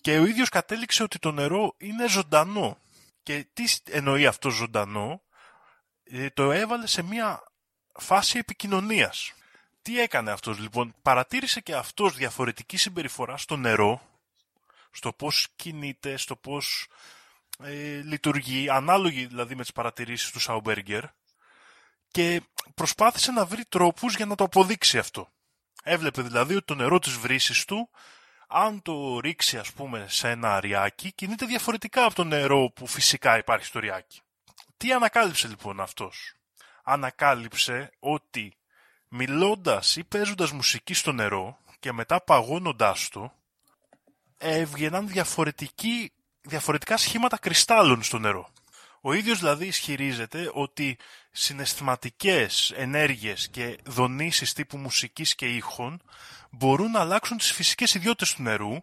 [0.00, 2.78] και ο ίδιος κατέληξε ότι το νερό είναι ζωντανό.
[3.22, 5.22] Και τι εννοεί αυτό ζωντανό,
[6.04, 7.42] ε, το έβαλε σε μια
[7.92, 9.32] φάση επικοινωνίας.
[9.82, 14.07] Τι έκανε αυτός λοιπόν, παρατήρησε και αυτός διαφορετική συμπεριφορά στο νερό,
[14.90, 16.88] στο πώς κινείται, στο πώς
[17.62, 21.04] ε, λειτουργεί, ανάλογη δηλαδή με τις παρατηρήσεις του Σαουμπέργκερ
[22.10, 22.42] και
[22.74, 25.32] προσπάθησε να βρει τρόπους για να το αποδείξει αυτό.
[25.82, 27.90] Έβλεπε δηλαδή ότι το νερό της βρύσης του,
[28.48, 33.38] αν το ρίξει ας πούμε σε ένα αριάκι, κινείται διαφορετικά από το νερό που φυσικά
[33.38, 34.20] υπάρχει στο αριάκι.
[34.76, 36.32] Τι ανακάλυψε λοιπόν αυτός;
[36.82, 38.56] Ανακάλυψε ότι
[39.08, 43.32] μιλώντας ή παίζοντας μουσική στο νερό και μετά παγώνοντάς το,
[44.38, 48.52] έβγαιναν διαφορετικοί, διαφορετικά σχήματα κρυστάλλων στο νερό.
[49.00, 50.98] Ο ίδιος δηλαδή ισχυρίζεται ότι
[51.30, 56.02] συναισθηματικές ενέργειες και δονήσεις τύπου μουσικής και ήχων
[56.50, 58.82] μπορούν να αλλάξουν τις φυσικές ιδιότητες του νερού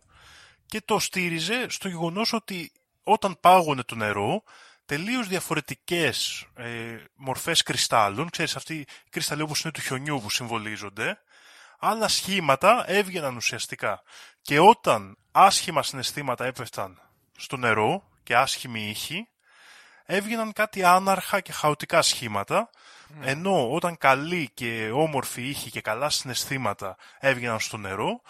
[0.66, 2.72] και το στήριζε στο γεγονός ότι
[3.04, 4.44] όταν πάγωνε το νερό
[4.86, 11.20] τελείως διαφορετικές ε, μορφές κρυστάλλων, ξέρεις αυτοί οι κρυσταλλοί όπως είναι του χιονιού που συμβολίζονται,
[11.88, 14.02] άλλα σχήματα έβγαιναν ουσιαστικά.
[14.42, 17.02] Και όταν άσχημα συναισθήματα έπεφταν
[17.38, 19.28] στο νερό και άσχημη ήχη,
[20.06, 22.70] έβγαιναν κάτι άναρχα και χαοτικά σχήματα,
[23.22, 28.22] ενώ όταν καλή και όμορφη ήχη και καλά συναισθήματα έβγαιναν στο νερό,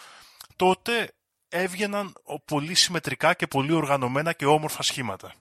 [0.56, 1.12] τότε
[1.48, 5.32] έβγαιναν ο- πολύ συμμετρικά και πολύ οργανωμένα και όμορφα σχήματα.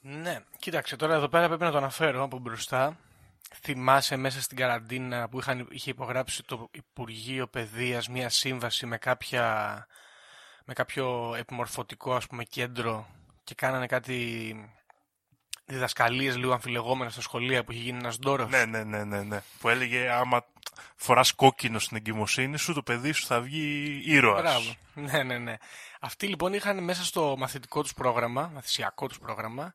[0.00, 2.96] Ναι, κοίταξε τώρα εδώ πέρα πρέπει να το αναφέρω από μπροστά.
[3.62, 9.86] Θυμάσαι μέσα στην καραντίνα που είχαν, είχε υπογράψει το Υπουργείο Παιδείας μια σύμβαση με, κάποια,
[10.64, 13.06] με κάποιο επιμορφωτικό ας πούμε κέντρο
[13.44, 14.54] και κάνανε κάτι
[15.64, 19.42] διδασκαλίες λίγο αμφιλεγόμενα στα σχολεία που είχε γίνει ένας ντόρος; Ναι, ναι, ναι, ναι, ναι.
[19.60, 20.44] Που έλεγε άμα
[20.96, 24.40] φοράς κόκκινο στην εγκυμοσύνη σου, το παιδί σου θα βγει ήρωας.
[24.40, 24.74] Μπράβο.
[24.94, 25.56] Ναι, ναι, ναι.
[26.00, 29.72] Αυτοί λοιπόν είχαν μέσα στο μαθητικό τους πρόγραμμα, μαθησιακό τους πρόγραμμα,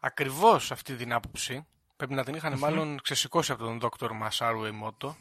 [0.00, 1.66] ακριβώς αυτή την άποψη.
[2.06, 5.16] Πρέπει να την ειχαν μάλλον ξεσηκώσει από τον δόκτωρ Μασάρου Εμότο.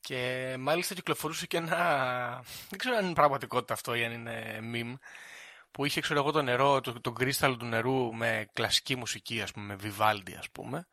[0.00, 1.76] Και μάλιστα κυκλοφορούσε και ένα.
[2.68, 4.94] Δεν ξέρω αν είναι πραγματικότητα αυτό ή αν είναι meme.
[5.70, 9.52] Που είχε, ξέρω εγώ, το νερό, το, το κρίσταλο του νερού με κλασική μουσική, ας
[9.52, 10.86] πούμε, με βιβάλντι, ας πούμε.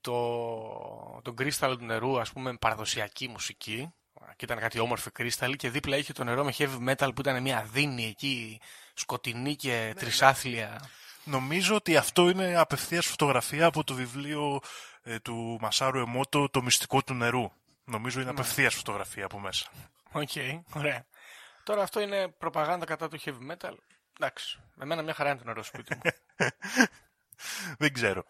[0.00, 3.94] Το, το κρίσταλο του νερού, ας πούμε, με παραδοσιακή μουσική.
[4.36, 7.42] Και ήταν κάτι όμορφη κρίσταλη και δίπλα είχε το νερό με heavy metal που ήταν
[7.42, 8.60] μια δίνη εκεί,
[8.94, 10.80] σκοτεινή και Ναι, τρισάθλια.
[11.28, 14.60] Νομίζω ότι αυτό είναι απευθείας φωτογραφία από το βιβλίο
[15.02, 17.52] ε, του Μασάρου Εμότο «Το μυστικό του νερού».
[17.84, 19.66] Νομίζω είναι απευθείας φωτογραφία από μέσα.
[20.12, 20.30] Οκ,
[20.72, 21.06] ωραία.
[21.62, 23.74] Τώρα αυτό είναι προπαγάνδα κατά του heavy metal.
[24.20, 26.00] Εντάξει, με μένα μια χαρά είναι το νερό στο σπίτι μου.
[27.78, 28.24] Δεν ξέρω.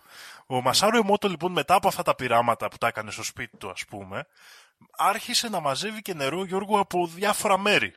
[0.47, 3.71] Ο Μασάρου Εμότο λοιπόν μετά από αυτά τα πειράματα που τα έκανε στο σπίτι του
[3.71, 4.27] ας πούμε,
[4.97, 7.95] άρχισε να μαζεύει και νερό Γιώργο από διάφορα μέρη.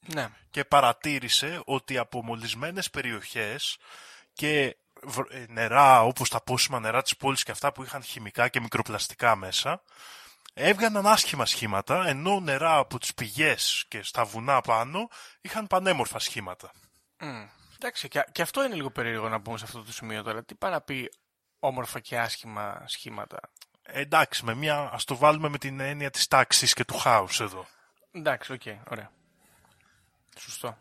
[0.00, 0.28] ναι.
[0.50, 3.78] και παρατήρησε ότι από μολυσμένες περιοχές
[4.36, 8.48] και β- ε, νερά όπως τα πόσιμα νερά της πόλης και αυτά που είχαν χημικά
[8.48, 9.82] και μικροπλαστικά μέσα
[10.54, 15.08] έβγαναν άσχημα σχήματα ενώ νερά από τις πηγές και στα βουνά πάνω
[15.40, 16.70] είχαν πανέμορφα σχήματα.
[17.18, 17.46] Μμ.
[17.76, 20.44] Εντάξει, και, και αυτό είναι λίγο περίεργο να πούμε σε αυτό το σημείο τώρα.
[20.44, 21.10] Τι πάει να πει
[21.58, 23.40] όμορφα και άσχημα σχήματα;
[23.82, 27.40] Ε, εντάξει, με μια, ας το βάλουμε με την έννοια της τάξης και του χάους
[27.40, 27.66] εδώ.
[28.12, 29.10] Εντάξει, οκ, ωραία.
[30.38, 30.78] Σωστό.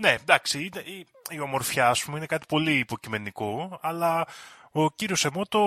[0.00, 4.26] Ναι, εντάξει, είναι- η, η ομορφιά, ας πούμε, είναι κάτι πολύ υποκειμενικό, αλλά
[4.70, 5.60] ο κύριος Εμότο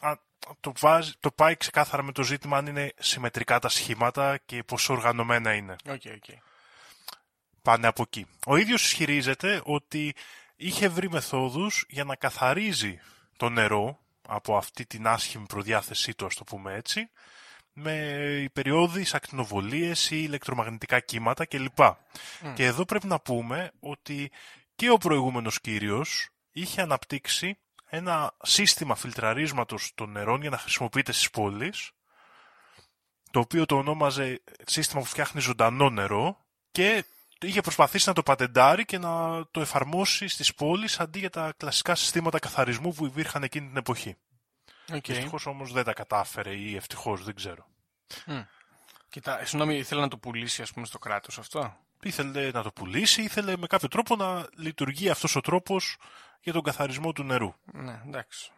[0.00, 0.12] α,
[0.60, 4.92] το, βάζει, το πάει ξεκάθαρα με το ζήτημα αν είναι συμμετρικά τα σχήματα και πόσο
[4.92, 5.76] οργανωμένα είναι.
[5.88, 6.36] OK, OK.
[7.62, 8.26] Πάνε από εκεί.
[8.46, 10.14] Ο ίδιος ισχυρίζεται ότι
[10.56, 13.00] είχε βρει μεθόδους για να καθαρίζει
[13.36, 13.98] το νερό
[14.28, 17.10] από αυτή την άσχημη προδιάθεσή του, ας το πούμε έτσι,
[17.72, 21.78] με περιόδεις ακτινοβολίες ή ηλεκτρομαγνητικά κύματα κλπ.
[22.54, 24.30] Και εδώ πρέπει να πούμε ότι
[24.74, 31.30] και ο προηγούμενος κύριος είχε αναπτύξει ένα σύστημα φιλτραρίσματος των νερών για να χρησιμοποιείται στις
[31.30, 31.90] πόλεις,
[33.30, 37.04] το οποίο το ονόμαζε σύστημα που φτιάχνει ζωντανό νερό και
[37.40, 41.94] είχε προσπαθήσει να το πατεντάρει και να το εφαρμόσει στις πόλεις αντί για τα κλασικά
[41.94, 44.16] συστήματα καθαρισμού που υπήρχαν εκείνη την εποχή.
[44.92, 45.08] Οκ.
[45.08, 47.66] Ευτυχώς όμως δεν τα κατάφερε ή ευτυχώς δεν ξέρω.
[49.08, 53.22] Κοίτα, συγγνώμη, ήθελε να το πουλήσει, ας πούμε, στο κράτος αυτό; Ήθελε να το πουλήσει,
[53.22, 55.96] ήθελε με κάποιο τρόπο να λειτουργεί αυτός ο τρόπος
[56.40, 57.54] για τον καθαρισμό του νερού.
[57.64, 58.52] Ναι, εντάξει.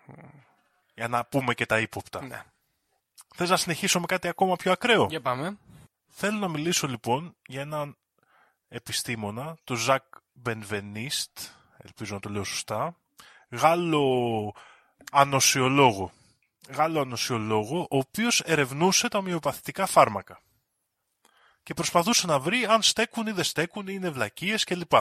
[0.94, 2.22] Για να πούμε και τα ύποπτα.
[2.22, 2.42] Ναι.
[3.34, 5.58] Θες να συνεχίσω με κάτι ακόμα πιο ακραίο; Για πάμε.
[6.08, 7.96] Θέλω να μιλήσω λοιπόν για έναν
[8.68, 11.38] επιστήμονα, τον Ζακ Μπενβενίστ,
[11.76, 12.96] ελπίζω να το λέω σωστά,
[13.50, 14.54] Γάλλο
[15.12, 16.12] ανοσιολόγο.
[16.68, 20.40] Γάλλο ανοσιολόγο, ο οποίος ερευνούσε τα ομοιοπαθητικά φάρμακα.
[21.62, 24.92] Και προσπαθούσε να βρει αν στέκουν ή δεν στέκουν ή είναι βλακίες κλπ.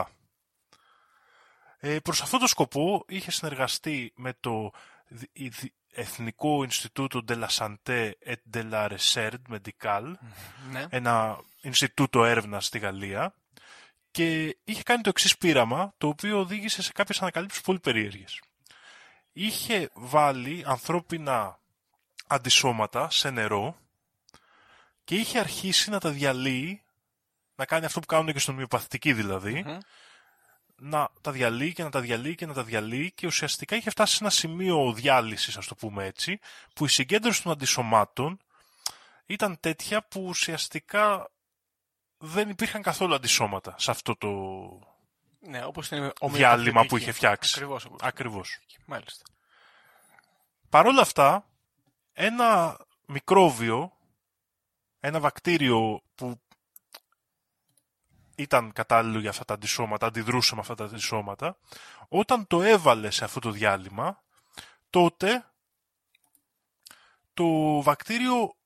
[1.78, 4.70] Ε, προς αυτό το σκοπό είχε συνεργαστεί με το
[5.08, 10.12] δι- η- δι- Εθνικό Ινστιτούτο de la Santé et de la Recherche Médicale,
[10.70, 10.86] Ναι.
[10.90, 13.34] ένα Ινστιτούτο έρευνας στη Γαλλία
[14.10, 18.40] και είχε κάνει το εξής πείραμα, το οποίο οδήγησε σε κάποιες ανακαλύψεις πολύ περίεργες.
[19.32, 21.58] Είχε βάλει ανθρώπινα
[22.26, 23.76] αντισώματα σε νερό
[25.04, 26.82] και είχε αρχίσει να τα διαλύει,
[27.54, 29.78] να κάνει αυτό που κάνουν και στον μυοπαθητική δηλαδή, Μμμ.
[30.76, 34.12] να τα διαλύει και να τα διαλύει και να τα διαλύει και ουσιαστικά είχε φτάσει
[34.16, 36.38] σε ένα σημείο διάλυσης, ας το πούμε έτσι,
[36.74, 38.38] που η συγκέντρωση των αντισωμάτων
[39.26, 41.30] ήταν τέτοια που ουσιαστικά
[42.18, 44.28] δεν υπήρχαν καθόλου αντισώματα σε αυτό το
[45.44, 47.52] Ναι, όπως είναι διάλειμμα που είχε φτιάξει.
[47.56, 47.84] Ακριβώς.
[47.84, 48.58] όπως- Ακριβώς.
[48.86, 49.24] Μάλιστα.
[50.68, 51.46] Παρ' όλα αυτά,
[52.12, 53.92] ένα μικρόβιο,
[55.00, 56.40] ένα βακτήριο που
[58.36, 61.56] ήταν κατάλληλο για αυτά τα αντισώματα, αντιδρούσε με αυτά τα αντισώματα,
[62.08, 64.22] όταν το έβαλε σε αυτό το διάλειμμα,
[64.90, 65.46] τότε
[67.34, 67.46] το
[67.82, 68.56] βακτήριο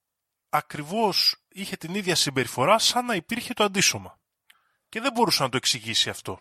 [0.48, 4.18] ακριβώς είχε την ίδια συμπεριφορά σαν να υπήρχε το αντίσωμα.
[4.88, 6.40] Και δεν μπορούσε να το εξηγήσει αυτό.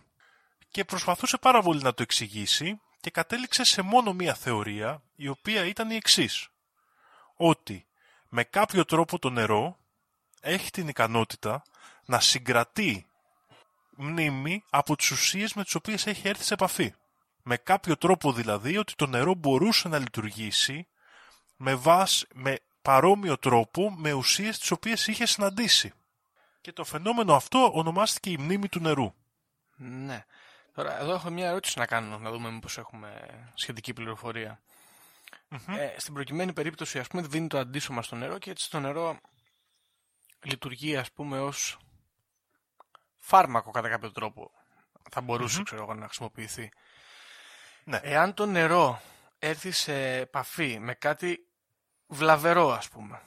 [0.70, 5.64] Και προσπαθούσε πάρα πολύ να το εξηγήσει και κατέληξε σε μόνο μία θεωρία, η οποία
[5.64, 6.48] ήταν η εξής.
[7.36, 7.86] Ότι
[8.28, 9.78] με κάποιο τρόπο το νερό
[10.40, 11.62] έχει την ικανότητα
[12.04, 13.06] να συγκρατεί
[13.96, 16.94] μνήμη από τις ουσίες με τις οποίες έχει έρθει σε επαφή.
[17.42, 20.86] Με κάποιο τρόπο δηλαδή ότι το νερό μπορούσε να λειτουργήσει
[21.56, 25.92] με, βάση, με παρόμοιο τρόπο με ουσίες τις οποίες είχε συναντήσει.
[26.60, 29.14] Και το φαινόμενο αυτό ονομάστηκε η μνήμη του νερού.
[29.76, 30.24] Ναι.
[30.76, 34.60] Τώρα, εδώ έχω μια ερώτηση να κάνω, να δούμε μήπως έχουμε σχετική πληροφορία.
[35.66, 39.20] Ε, στην προκειμένη περίπτωση, ας πούμε, δίνει το αντίσωμα στο νερό και έτσι το νερό
[40.42, 41.78] λειτουργεί, ας πούμε, ως
[43.16, 44.50] φάρμακο κατά κάποιο τρόπο.
[45.10, 46.72] Θα μπορούσε, ξέρω εγώ, να χρησιμοποιηθεί.
[47.84, 48.00] Ναι.
[48.02, 49.00] Εάν το νερό
[49.38, 51.46] έρθει σε επαφή με κάτι
[52.06, 53.22] βλαβερό, ας πούμε,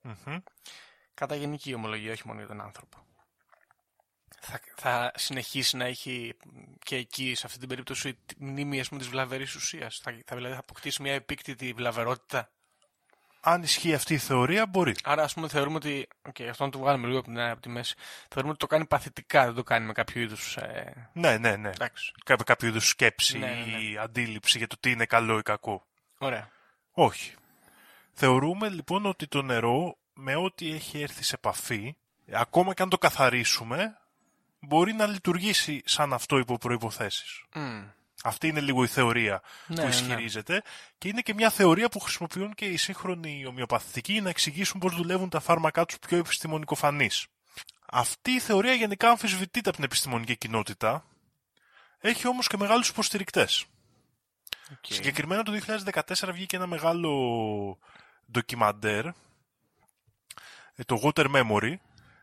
[0.00, 0.38] Μμμ.
[1.14, 2.96] κατά γενική ομολογία, όχι μόνο για τον άνθρωπο.
[4.40, 6.34] Θα, θα συνεχίσει να έχει
[6.84, 10.00] και εκεί, σε αυτή την περίπτωση, τη μνήμη ας πούμε, της βλαβερής ουσίας.
[10.02, 12.50] Θα, θα, δηλαδή, θα αποκτήσει μια επίκτητη βλαβερότητα.
[13.44, 14.94] Αν ισχύει αυτή η θεωρία, μπορεί.
[15.04, 16.08] Άρα, ας πούμε, θεωρούμε ότι.
[16.28, 17.94] Οκ, αυτό να το βγάλουμε λίγο από, την, από τη μέση.
[18.28, 20.56] Θεωρούμε ότι το κάνει παθητικά, δεν το κάνει με κάποιο είδους.
[20.56, 21.10] Ε...
[21.12, 21.68] Ναι, ναι, ναι.
[21.68, 22.12] Εντάξει.
[22.24, 23.82] Κά- Κάποιο είδους σκέψη Ναι, ναι, ναι.
[23.82, 25.86] ή αντίληψη για το τι είναι καλό ή κακό.
[26.18, 26.48] Ωραία.
[26.92, 27.34] Όχι.
[28.12, 31.96] Θεωρούμε λοιπόν ότι το νερό με ό,τι έχει έρθει σε επαφή,
[32.32, 33.98] ακόμα και αν το καθαρίσουμε,
[34.62, 37.42] μπορεί να λειτουργήσει σαν αυτό υπό προϋποθέσεις.
[37.54, 37.82] Μμ.
[38.24, 39.88] Αυτή είναι λίγο η θεωρία Ναι, που ναι.
[39.88, 40.62] ισχυρίζεται
[40.98, 44.94] και είναι και μια θεωρία που χρησιμοποιούν και οι σύγχρονοι ομοιοπαθητικοί για να εξηγήσουν πώς
[44.94, 47.26] δουλεύουν τα φάρμακά τους πιο επιστημονικοφανείς.
[47.90, 51.04] Αυτή η θεωρία γενικά αμφισβητείται από την επιστημονική κοινότητα,
[51.98, 53.64] έχει όμως και μεγάλους υποστηρικτές.
[54.72, 54.84] Οκ.
[54.88, 57.78] Συγκεκριμένα το 2014 βγήκε ένα μεγάλο
[58.32, 59.12] ντοκιμαντέρ, ε,
[60.86, 61.74] το Water Memory,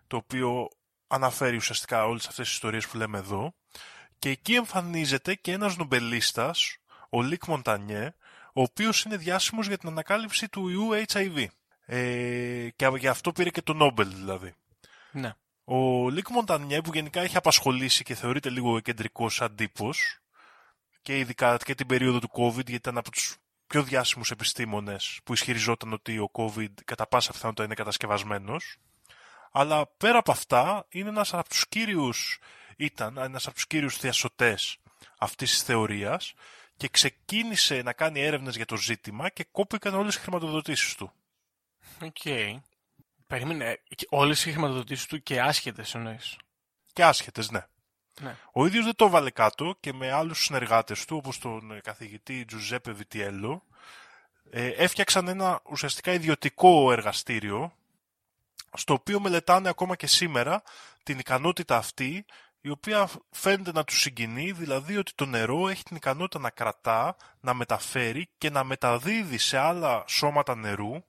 [0.07, 0.69] το οποίο
[1.09, 3.53] αναφέρει ουσιαστικά όλες αυτές τις ιστορίες που λέμε εδώ
[4.19, 6.77] και εκεί εμφανίζεται και ένας νομπελίστας,
[7.09, 8.13] ο Λικ Μοντανιέ,
[8.53, 11.45] ο οποίος είναι διάσημος για την ανακάλυψη του ιού HIV.
[11.85, 14.53] Ε, και γι' αυτό πήρε και το Νόμπελ δηλαδή.
[15.11, 15.33] Ναι.
[15.63, 20.19] Ο Λικ Μοντανιέ που γενικά έχει απασχολήσει και θεωρείται λίγο κεντρικός σαν τύπος
[21.01, 23.37] και ειδικά και την περίοδο του COVID γιατί ήταν από τους
[23.67, 28.77] πιο διάσημους επιστήμονες που ισχυριζόταν ότι ο COVID κατά πάσα πιθανότητα είναι κατασκευασμένος.
[29.51, 32.39] Αλλά πέρα από αυτά είναι ένας από τους κύριους,
[32.77, 34.77] ήταν ένας από τους κύριους θιασώτες
[35.17, 36.33] αυτής της θεωρίας
[36.77, 41.11] και ξεκίνησε να κάνει έρευνες για το ζήτημα και κόπηκαν όλες οι χρηματοδοτήσεις του.
[42.01, 42.51] Οκ.
[43.27, 43.79] Περίμενε.
[43.95, 46.37] και Όλες οι χρηματοδοτήσεις του και άσχετες εννοείς.
[46.93, 47.65] Και άσχετες, ναι.
[48.21, 48.35] Ναι.
[48.51, 52.45] Ο ίδιος δεν το βάλε κάτω και με άλλους συνεργάτες του, όπως τον ε, καθηγητή
[52.45, 53.63] Τζουζέπε Βιτιέλο,
[54.49, 57.73] ε, έφτιαξαν ένα ουσιαστικά ιδιωτικό εργαστήριο,
[58.73, 60.61] στο οποίο μελετάνε ακόμα και σήμερα
[61.03, 62.25] την ικανότητα αυτή,
[62.61, 67.15] η οποία φαίνεται να τους συγκινεί, δηλαδή ότι το νερό έχει την ικανότητα να κρατά,
[67.39, 71.03] να μεταφέρει και να μεταδίδει σε άλλα σώματα νερού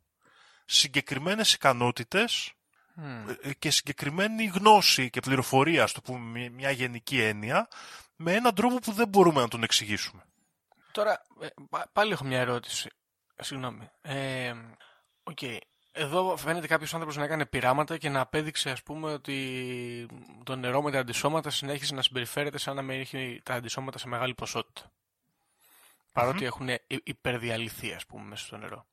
[0.64, 2.52] συγκεκριμένες ικανότητες
[2.94, 3.28] Μμ.
[3.42, 7.68] ε, και συγκεκριμένη γνώση και πληροφορία, στο πούμε μια- μια γενική έννοια,
[8.16, 10.22] με έναν τρόπο που δεν μπορούμε να τον εξηγήσουμε.
[10.92, 12.88] Τώρα, ε, πα- πάλι έχω μια ερώτηση.
[13.42, 13.88] Συγγνώμη.
[14.02, 14.54] Ε,
[15.22, 15.38] οκ.
[15.92, 20.06] Εδώ φαίνεται κάποιος άνθρωπος να έκανε πειράματα και να απέδειξε, ας πούμε, ότι
[20.44, 24.08] το νερό με τα αντισώματα συνέχισε να συμπεριφέρεται σαν να μην έχει τα αντισώματα σε
[24.08, 24.90] μεγάλη ποσότητα.
[26.12, 28.86] Παρότι έχουν υ- υπερδιαλυθεί, ας πούμε, μέσα στο νερό.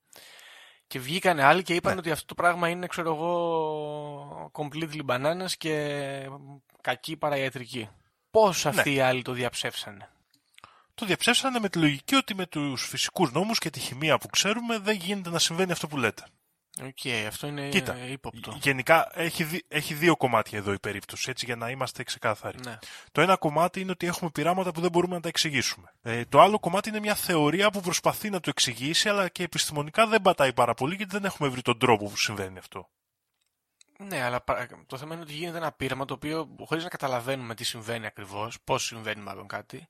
[0.88, 6.30] Και βγήκανε άλλοι και είπαν ότι αυτό το πράγμα είναι, ξέρω εγώ, completely bananas και
[6.82, 7.90] κακή παραϊατρική.
[8.32, 10.10] Πώς αυτοί οι άλλοι το διαψεύσανε;
[10.96, 14.78] Το διαψεύσανε με τη λογική ότι με τους φυσικούς νόμους και τη χημεία που ξέρουμε
[14.80, 16.24] δεν γίνεται να συμβαίνει αυτό που λέτε.
[16.84, 18.58] Οκ, αυτό είναι Κοίτα, ε, ύποπτο.
[18.62, 22.58] Γενικά έχει, δι- έχει δύο κομμάτια εδώ η περίπτωση, έτσι για να είμαστε ξεκάθαροι.
[22.66, 22.78] Ναι.
[23.12, 25.94] Το ένα κομμάτι είναι ότι έχουμε πειράματα που δεν μπορούμε να τα εξηγήσουμε.
[26.02, 30.08] Ε, το άλλο κομμάτι είναι μια θεωρία που προσπαθεί να το εξηγήσει, αλλά και επιστημονικά
[30.08, 32.90] δεν πατάει πάρα πολύ γιατί δεν έχουμε βρει τον τρόπο που συμβαίνει αυτό.
[34.00, 37.56] Ναι, αλλά πα- το θέμα είναι ότι γίνεται ένα πείραμα το οποίο χωρίς να καταλαβαίνουμε
[37.56, 39.88] τι συμβαίνει ακριβώς, πώς συμβαίνει μάλλον κάτι,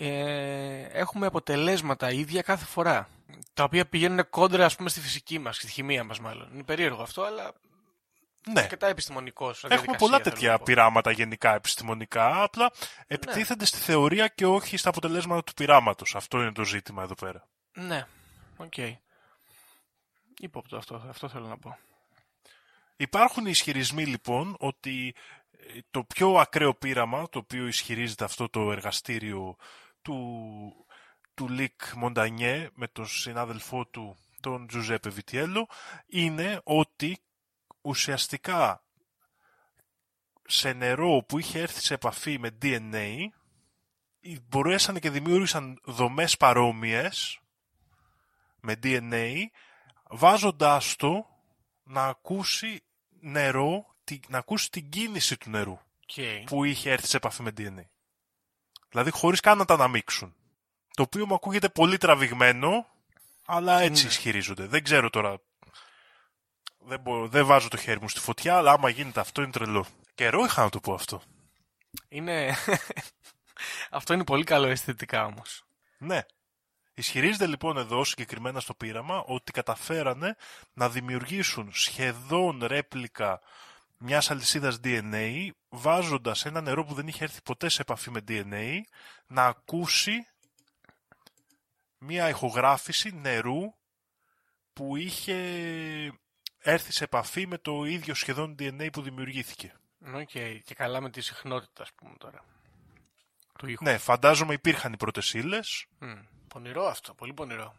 [0.00, 3.08] ε, έχουμε αποτελέσματα ίδια κάθε φορά.
[3.54, 6.50] Τα οποία πηγαίνουν κόντρα, ας πούμε, στη φυσική μας, στη χημεία μας μάλλον.
[6.52, 7.52] Είναι περίεργο αυτό, αλλά
[8.46, 8.60] Ναι.
[8.60, 9.58] αρκετά επιστημονικός.
[9.58, 10.64] σαν Έχουμε διαδικασία, πολλά θέλω τέτοια να πω.
[10.64, 12.72] πειράματα γενικά επιστημονικά, απλά
[13.06, 16.14] επιτίθενται στη θεωρία και όχι στα αποτελέσματα του πειράματος.
[16.14, 17.48] Αυτό είναι το ζήτημα εδώ πέρα.
[17.72, 18.06] Ναι,
[18.56, 18.76] οκ.
[20.40, 21.78] Υπόπτω αυτό, αυτό θέλω να πω.
[22.96, 25.14] Υπάρχουν ισχυρισμοί λοιπόν ότι
[25.52, 29.56] ε, το πιο ακραίο πείραμα, το οποίο ισχυρίζεται αυτό το εργαστήριο
[30.08, 30.86] του,
[31.34, 35.68] του Λικ Μοντανιέ με τον συνάδελφό του τον Τζουζέπε Βιτιέλο,
[36.06, 37.18] είναι ότι
[37.80, 38.82] ουσιαστικά
[40.46, 43.26] σε νερό που είχε έρθει σε επαφή με DNA
[44.48, 47.40] μπορέσαν και δημιούργησαν δομές παρόμοιες
[48.60, 49.32] με DNA
[50.10, 51.26] βάζοντάς το
[51.82, 52.80] να ακούσει
[53.20, 56.44] νερό, τη- να ακούσει την κίνηση του νερού Οκ.
[56.46, 57.82] που είχε έρθει σε επαφή με DNA.
[58.90, 60.34] Δηλαδή χωρίς καν να τα αναμίξουν.
[60.94, 62.86] Το οποίο μου ακούγεται πολύ τραβηγμένο,
[63.46, 64.08] αλλά έτσι Ναι.
[64.08, 64.66] ισχυρίζονται.
[64.66, 65.40] Δεν ξέρω τώρα.
[66.78, 69.86] Δεν, μπορώ, δεν βάζω το χέρι μου στη φωτιά, αλλά άμα γίνεται αυτό είναι τρελό.
[70.14, 71.22] Καιρό είχα να το πω αυτό.
[72.08, 72.54] Είναι...
[73.90, 75.64] αυτό είναι πολύ καλό αισθητικά όμως.
[75.98, 76.20] Ναι.
[76.94, 80.36] Ισχυρίζεται λοιπόν εδώ συγκεκριμένα στο πείραμα ότι καταφέρανε
[80.72, 83.40] να δημιουργήσουν σχεδόν ρέπλικα
[83.98, 88.80] μιας αλυσίδας DNA βάζοντας ένα νερό που δεν είχε έρθει ποτέ σε επαφή με DNA
[89.26, 90.26] να ακούσει
[91.98, 93.74] μια ηχογράφηση νερού
[94.72, 95.34] που είχε
[96.58, 99.72] έρθει σε επαφή με το ίδιο σχεδόν DNA που δημιουργήθηκε.
[100.14, 100.58] Οκ, okay.
[100.64, 102.44] και καλά με τη συχνότητα, ας πούμε τώρα.
[103.58, 103.84] Του ήχου.
[103.84, 105.86] Ναι, φαντάζομαι υπήρχαν οι πρώτες ύλες.
[106.00, 106.22] Mm.
[106.48, 107.78] Πονηρό αυτό, πολύ πονηρό.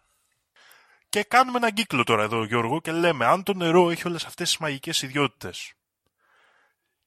[1.09, 4.49] Και κάνουμε έναν κύκλο τώρα εδώ, Γιώργο, και λέμε αν το νερό έχει όλες αυτές
[4.49, 5.73] τις μαγικές ιδιότητες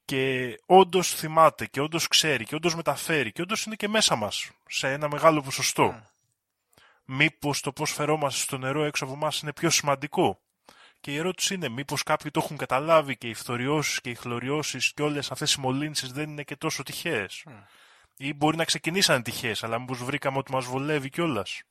[0.04, 4.50] και όντως θυμάται και όντως ξέρει και όντως μεταφέρει και όντως είναι και μέσα μας
[4.68, 5.94] σε ένα μεγάλο ποσοστό.
[5.96, 6.06] Mm.
[7.04, 10.40] Μήπως το πώς φερόμαστε στο νερό έξω από εμάς είναι πιο σημαντικό;
[11.00, 14.92] Και η ερώτηση είναι μήπως κάποιοι το έχουν καταλάβει και οι φθοριώσεις και οι χλωριώσεις
[14.92, 17.44] και όλες αυτές οι μολύνσεις δεν είναι και τόσο τυχαίες;
[18.16, 21.62] Ή μπορεί να ξεκινήσαν τυχαίες, αλλά μήπως βρήκαμε ότι μας βολεύει κιόλας;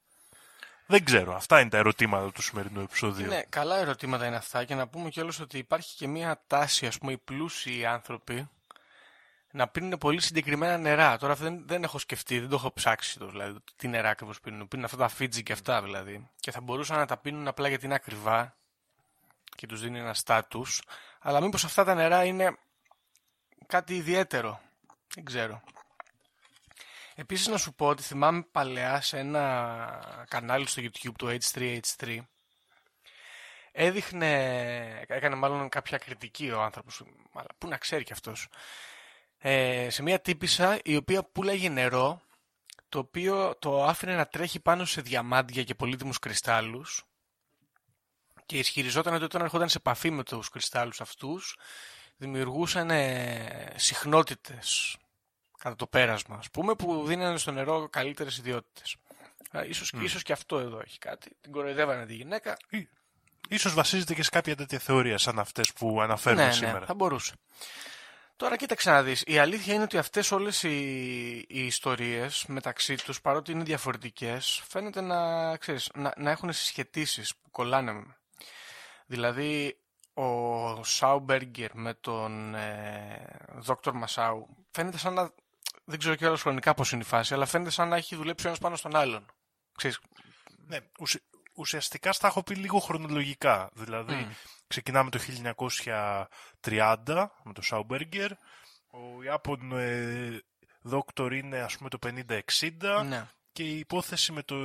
[0.92, 1.36] Δεν ξέρω.
[1.36, 3.28] Αυτά είναι τα ερωτήματα του σημερινού επεισοδίου.
[3.28, 6.98] Ναι, καλά ερωτήματα είναι αυτά και να πούμε κιόλας ότι υπάρχει και μια τάση, ας
[6.98, 8.50] πούμε, οι πλούσιοι άνθρωποι
[9.52, 11.18] να πίνουν πολύ συγκεκριμένα νερά.
[11.18, 14.68] Τώρα δεν, δεν έχω σκεφτεί, δεν το έχω ψάξει το, δηλαδή, τι νερά ακριβώς πίνουν.
[14.68, 16.30] Πίνουν αυτά τα φίτζι και αυτά δηλαδή.
[16.40, 18.56] Και θα μπορούσαν να τα πίνουν απλά γιατί είναι ακριβά
[19.56, 20.82] και τους δίνει ένα στάτους.
[21.20, 22.58] Αλλά μήπως αυτά τα νερά είναι
[23.68, 24.62] κάτι ιδιαίτερο.
[25.16, 25.62] Δεν ξέρω.
[27.22, 32.20] Επίσης να σου πω ότι θυμάμαι παλαιά σε ένα κανάλι στο YouTube του H3H3
[33.72, 37.04] έδειχνε, έκανε μάλλον κάποια κριτική ο άνθρωπος,
[37.34, 38.48] αλλά πού να ξέρει κι αυτός,
[39.38, 42.22] ε, σε μια τύπησα η οποία πουλάγε νερό
[42.90, 47.04] το οποίο το άφηνε να τρέχει πάνω σε διαμάντια και πολύτιμους κρυστάλλους
[48.46, 51.58] και ισχυριζόταν ότι όταν έρχονταν σε επαφή με τους κρυστάλλους αυτούς
[52.18, 52.92] δημιουργούσαν
[53.76, 54.98] συχνότητες
[55.62, 58.96] κατά το πέρασμα, ας πούμε, που δίνανε στο νερό καλύτερες ιδιότητες.
[59.68, 60.02] Ίσως, mm.
[60.02, 61.36] ίσως και αυτό εδώ έχει κάτι.
[61.42, 62.58] Την κοροϊδεύανε τη γυναίκα.
[63.50, 66.80] Ίσως βασίζεται και σε κάποια τέτοια θεωρία σαν αυτές που αναφέρουμε ναι, σήμερα.
[66.80, 67.34] Ναι, θα μπορούσε.
[68.36, 69.24] Τώρα κοίταξε να δεις.
[69.26, 70.78] Η αλήθεια είναι ότι αυτές όλες οι,
[71.48, 77.52] οι ιστορίες μεταξύ τους, παρότι είναι διαφορετικές, φαίνεται να, ξέρεις, να, να έχουν συσχετήσεις που
[77.52, 78.06] κολλάνε.
[79.06, 79.78] Δηλαδή,
[80.14, 85.32] ο Σάουμπεργκερ με τον ε, Δόκτωρ Μασάου φαίνεται σαν να
[85.92, 88.48] δεν ξέρω και χρονικά πώς είναι η φάση, αλλά φαίνεται σαν να έχει δουλέψει ο
[88.48, 89.26] ένας πάνω στον άλλον.
[89.78, 90.00] Ξέρεις.
[90.68, 90.78] Ναι,
[91.54, 93.70] ουσιαστικά στα έχω πει λίγο χρονολογικά.
[93.74, 94.28] Δηλαδή,
[94.68, 95.20] ξεκινάμε το
[96.62, 98.32] 1930 με το Σάουμπεργκερ,
[98.88, 100.42] ο Ιάπων ε,
[100.82, 103.28] δόκτωρ είναι ας πούμε το 50-60 ναι.
[103.52, 104.56] και η υπόθεση με, το,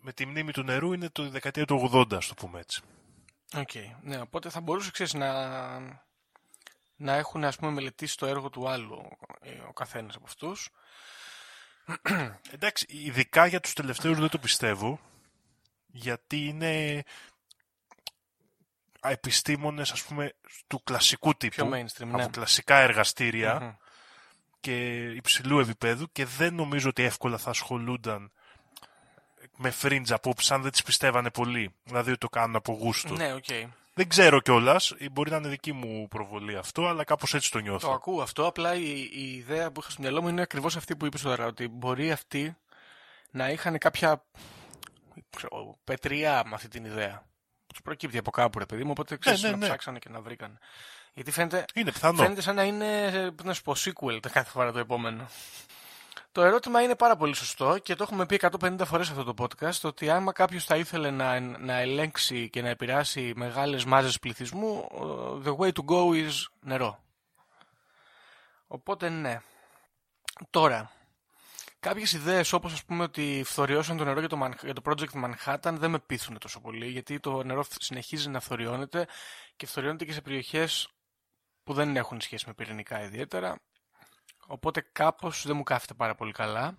[0.00, 2.82] με τη μνήμη του νερού είναι το δεκαετία του 80, ας το πούμε έτσι.
[3.56, 3.68] Οκ.
[3.72, 3.96] Okay.
[4.02, 6.02] Ναι, οπότε θα μπορούσε ξέρεις, να,
[7.02, 9.08] να έχουν ας πούμε μελετήσει το έργο του άλλου
[9.40, 10.70] ε, ο καθένας από αυτούς.
[12.54, 15.00] Εντάξει, ειδικά για τους τελευταίους δεν το πιστεύω,
[15.86, 17.02] γιατί είναι
[19.00, 20.34] επιστήμονες ας πούμε
[20.66, 22.26] του κλασικού τύπου, mainstream, από ναι.
[22.26, 23.02] κλασικά
[24.60, 28.32] και υψηλού επίπεδου και δεν νομίζω ότι εύκολα θα ασχολούνταν
[29.56, 31.74] με fringe απόψεις αν δεν τις πιστεύανε πολύ.
[31.84, 33.14] Δηλαδή ότι το κάνουν από γούστο.
[33.14, 33.68] Ναι, Okay.
[33.94, 37.86] Δεν ξέρω κιόλας, μπορεί να είναι δική μου προβολή αυτό, αλλά κάπως έτσι το νιώθω.
[37.86, 38.46] Το ακούω αυτό.
[38.46, 41.46] Απλά η, η ιδέα που είχα στο μυαλό μου είναι ακριβώς αυτή που είπες τώρα.
[41.46, 42.56] Ότι μπορεί αυτοί
[43.30, 44.24] να είχαν κάποια
[45.36, 47.26] ξέρω, πετριά με αυτή την ιδέα.
[47.66, 49.66] Τους προκύπτει από κάπου, ρε παιδί μου, οπότε ξέρεις ναι, ναι, να ναι.
[49.66, 50.58] ψάξανε και να βρήκαν.
[51.14, 52.22] Γιατί φαίνεται, είναι πιθανό.
[52.22, 53.10] φαίνεται σαν να είναι
[53.42, 55.28] να σου πω, sequel το κάθε φορά το επόμενο.
[56.32, 59.80] Το ερώτημα είναι πάρα πολύ σωστό και το έχουμε πει 150 φορές αυτό το podcast
[59.82, 64.88] ότι άμα κάποιος θα ήθελε να, να ελέγξει και να επηρεάσει μεγάλες μάζες πληθυσμού
[65.44, 67.02] the way to go is νερό.
[68.66, 69.40] Οπότε ναι.
[70.50, 70.90] Τώρα,
[71.80, 75.72] κάποιες ιδέες όπως ας πούμε ότι φθοριώσαν το νερό για το, για το project Manhattan
[75.72, 79.06] δεν με πείθουν τόσο πολύ γιατί το νερό συνεχίζει να φθοριώνεται
[79.56, 80.88] και φθοριώνεται και σε περιοχές
[81.64, 83.60] που δεν έχουν σχέση με πυρηνικά ιδιαίτερα
[84.46, 86.74] Οπότε κάπως δεν μου κάθεται πάρα πολύ καλά.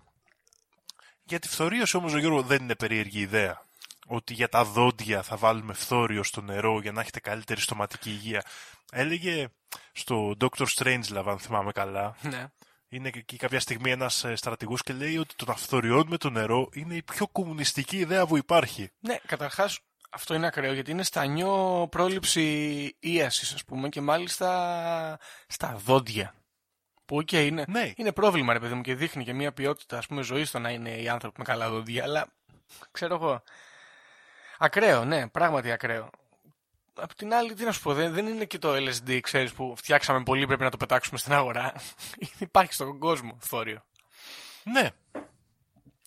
[1.22, 3.62] Για τη φθορίωση όμως ο Γιώργο δεν είναι περίεργη ιδέα.
[4.06, 8.44] Ότι για τα δόντια θα βάλουμε φθόριο στο νερό για να έχετε καλύτερη στοματική υγεία.
[8.92, 9.48] Έλεγε
[9.92, 10.66] στο Dr.
[10.76, 12.16] Strange, αν θυμάμαι καλά.
[12.20, 12.46] Ναι.
[12.88, 16.68] Είναι και κάποια στιγμή ένας ε, στρατηγός και λέει ότι το να φθοριώνουμε το νερό
[16.72, 18.90] είναι η πιο κομμουνιστική ιδέα που υπάρχει.
[19.00, 25.76] Ναι, καταρχάς αυτό είναι ακραίο γιατί είναι στανιό πρόληψη ίασης, ας πούμε, και μάλιστα στα
[25.84, 26.34] δόντια.
[27.06, 27.92] Που okay, είναι, ναι.
[27.96, 30.70] είναι πρόβλημα, ρε παιδί μου, και δείχνει και μια ποιότητα ας πούμε, ζωής στο να
[30.70, 32.26] είναι οι άνθρωποι με καλά δόντια, αλλά
[32.90, 33.42] ξέρω εγώ.
[34.58, 36.10] Ακραίο, ναι, πράγματι ακραίο.
[36.94, 39.74] Απ' την άλλη, τι να σου πω, δεν, δεν είναι και το LSD, ξέρεις, που
[39.76, 41.72] φτιάξαμε πολύ, πρέπει να το πετάξουμε στην αγορά.
[42.38, 43.84] Υπάρχει στον κόσμο θόριο.
[44.62, 44.90] Ναι.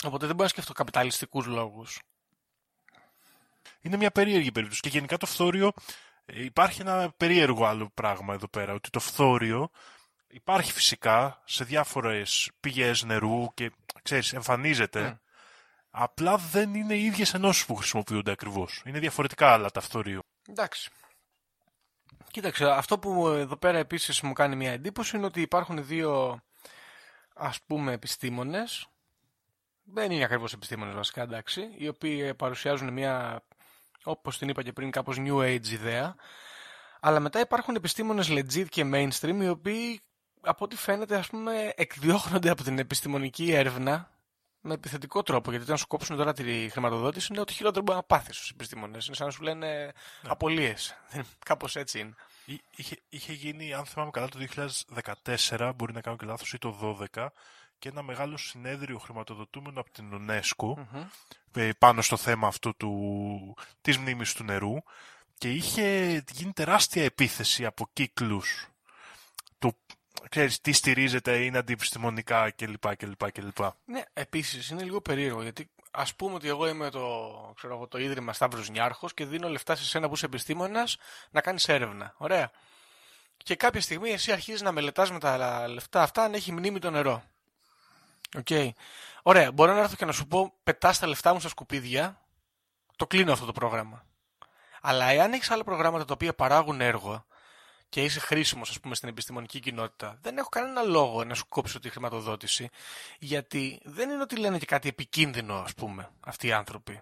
[0.04, 2.00] Οπότε δεν μπορώ να σκεφτώ καπιταλιστικούς λόγους
[3.82, 4.82] Είναι μια περίεργη περίπτωση.
[4.82, 5.72] Και γενικά το φθόριο
[6.26, 8.74] ε, υπάρχει ένα περίεργο άλλο πράγμα εδώ πέρα.
[8.74, 9.70] Ότι το φθόριο
[10.38, 13.72] υπάρχει φυσικά σε διάφορες πηγές νερού και
[14.04, 15.02] ξέρεις, εμφανίζεται.
[15.02, 15.18] Ναι.
[15.90, 18.82] Απλά δεν είναι οι ίδιες ενώσεις που χρησιμοποιούνται ακριβώς.
[18.86, 20.22] Είναι διαφορετικά άλλα τα φθορίου.
[20.50, 20.90] Εντάξει.
[22.32, 26.42] Κοίταξε, αυτό που εδώ πέρα επίσης μου κάνει μια εντύπωση είναι ότι υπάρχουν δύο
[27.34, 28.88] ας πούμε επιστήμονες
[29.84, 33.44] δεν είναι ακριβώς επιστήμονες βασικά εντάξει οι οποίοι παρουσιάζουν μια
[34.04, 36.16] όπως την είπα και πριν κάπως new age ιδέα
[37.00, 40.02] αλλά μετά υπάρχουν επιστήμονες legit και mainstream οι οποίοι
[40.48, 44.12] από ό,τι φαίνεται ας πούμε εκδιώχνονται από την επιστημονική έρευνα
[44.62, 45.50] με επιθετικό τρόπο.
[45.50, 49.06] Γιατί όταν σου κόψουν τώρα τη χρηματοδότηση είναι ότι χειρότερο μπορεί να πάθεις στους επιστήμονες.
[49.06, 49.92] Είναι σαν να σου λένε ναι.
[50.28, 50.96] απολύες.
[51.46, 52.14] Κάπως έτσι είναι.
[52.76, 54.40] Είχε, είχε γίνει, αν θυμάμαι καλά, το
[55.50, 57.28] 2014, μπορεί να κάνω και λάθος, ή το 2012,
[57.80, 61.72] και ένα μεγάλο συνέδριο χρηματοδοτούμενο από την UNESCO mm-hmm.
[61.78, 64.76] πάνω στο θέμα αυτό του, της μνήμης του νερού
[65.38, 68.77] και είχε γίνει τεράστια επίθεση από κύκλους του
[70.30, 72.96] ξέρεις, τι στηρίζεται, είναι αντιεπιστημονικά κλπ.
[72.96, 73.58] κλπ, κλπ.
[73.86, 77.02] Ναι, επίσης είναι λίγο περίεργο γιατί ας πούμε ότι εγώ είμαι το,
[77.56, 80.98] ξέρω εγώ, το Ίδρυμα Σταύρος Νιάρχος και δίνω λεφτά σε σένα που είσαι επιστήμονας
[81.32, 82.14] να κάνεις έρευνα.
[82.18, 82.52] Ωραία.
[83.38, 86.90] Και κάποια στιγμή εσύ αρχίζεις να μελετάς με τα λεφτά αυτά αν έχει μνήμη το
[86.90, 87.24] νερό.
[88.38, 88.46] Οκ.
[88.50, 88.70] Okay.
[89.22, 92.22] Ωραία, μπορώ να έρθω και να σου πω πετάς τα λεφτά μου στα σκουπίδια,
[92.96, 94.06] το κλείνω αυτό το πρόγραμμα.
[94.82, 97.26] Αλλά εάν έχεις άλλα προγράμματα τα οποία παράγουν έργο
[97.90, 101.80] και είσαι χρήσιμος, ας πούμε, στην επιστημονική κοινότητα, δεν έχω κανένα λόγο να σου κόψω
[101.80, 102.70] τη χρηματοδότηση,
[103.20, 107.02] γιατί δεν είναι ότι λένε και κάτι επικίνδυνο, ας πούμε, αυτοί οι άνθρωποι.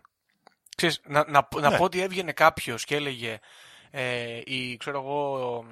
[0.76, 1.78] Ξέρεις, να, να, να ναι.
[1.78, 3.40] πω ότι έβγαινε κάποιος και έλεγε
[3.92, 5.66] ε, η, ξέρω εγώ,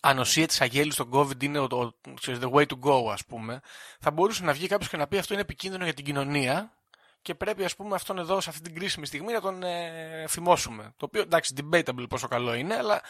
[0.00, 3.60] ανοσία της αγέλης στον COVID είναι το, the way to go, ας πούμε,
[4.00, 6.72] θα μπορούσε να βγει κάποιος και να πει αυτό είναι επικίνδυνο για την κοινωνία
[7.22, 10.92] και πρέπει ας πούμε αυτόν εδώ σε αυτή την κρίσιμη στιγμή να τον ε, φημώσουμε.
[10.96, 13.02] Το οποίο εντάξει debatable πόσο καλό είναι, αλλά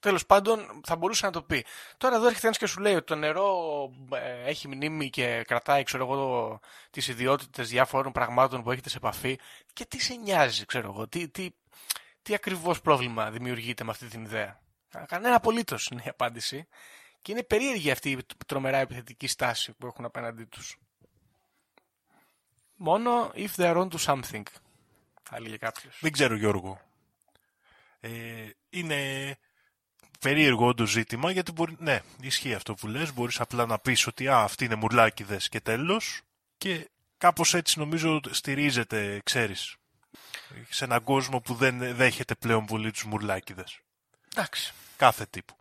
[0.00, 1.64] Τέλος πάντων, θα μπορούσε να το πει.
[1.96, 5.82] Τώρα εδώ έρχεται ένας και σου λέει ότι το νερό ε, έχει μνήμη και κρατάει,
[5.82, 9.38] ξέρω εγώ, τις ιδιότητες διάφορων πραγμάτων που έχετε σε επαφή.
[9.72, 11.50] Και τι σε νοιάζει, ξέρω εγώ, τι, τι,
[12.22, 14.60] τι ακριβώς πρόβλημα δημιουργείται με αυτή την ιδέα.
[15.06, 16.68] Κανένα απολύτως είναι η απάντηση.
[17.22, 20.78] Και είναι περίεργη αυτή η τρομερά επιθετική στάση που έχουν απέναντί τους.
[22.76, 24.42] Μόνο if they are on to something,
[25.22, 25.98] θα έλεγε κάποιος.
[26.00, 26.80] Δεν ξέρω, Γιώργο.
[28.00, 28.10] Ε,
[28.70, 29.38] είναι
[30.20, 34.28] περίεργο το ζήτημα, γιατί μπορεί, ναι, ισχύει αυτό που λες, μπορείς απλά να πεις ότι
[34.28, 36.20] α, αυτοί είναι μουρλάκιδες και τέλος
[36.58, 39.76] και κάπως έτσι νομίζω στηρίζεται, ξέρεις,
[40.68, 43.80] σε έναν κόσμο που δεν δέχεται πλέον πολύ τους μουρλάκιδες.
[44.34, 44.72] Εντάξει.
[44.96, 45.56] Κάθε τύπου.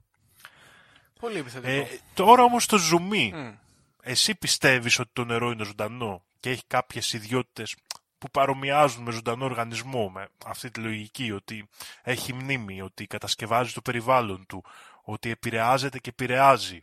[1.20, 1.72] Πολύ επιθετικό.
[1.72, 3.58] Ε, τώρα όμως το ζουμί,
[4.02, 7.76] εσύ πιστεύεις ότι το νερό είναι ζωντανό και έχει κάποιες ιδιότητες
[8.20, 11.70] που παρομοιάζουν με ζωντανό οργανισμό, με αυτή τη λογική, ότι
[12.04, 14.64] έχει μνήμη, ότι κατασκευάζει το περιβάλλον του,
[15.04, 16.80] ότι επηρεάζεται και επηρεάζει.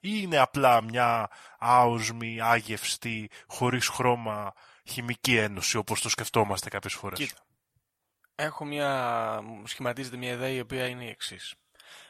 [0.00, 4.52] Ή είναι απλά μια άοσμη, άγευστη, χωρίς χρώμα
[4.84, 7.40] χημική ένωση, όπως το σκεφτόμαστε κάποιες φορές; Κοίτα.
[8.34, 11.54] Έχω μια, σχηματίζεται μια ιδέα η οποία είναι η εξής.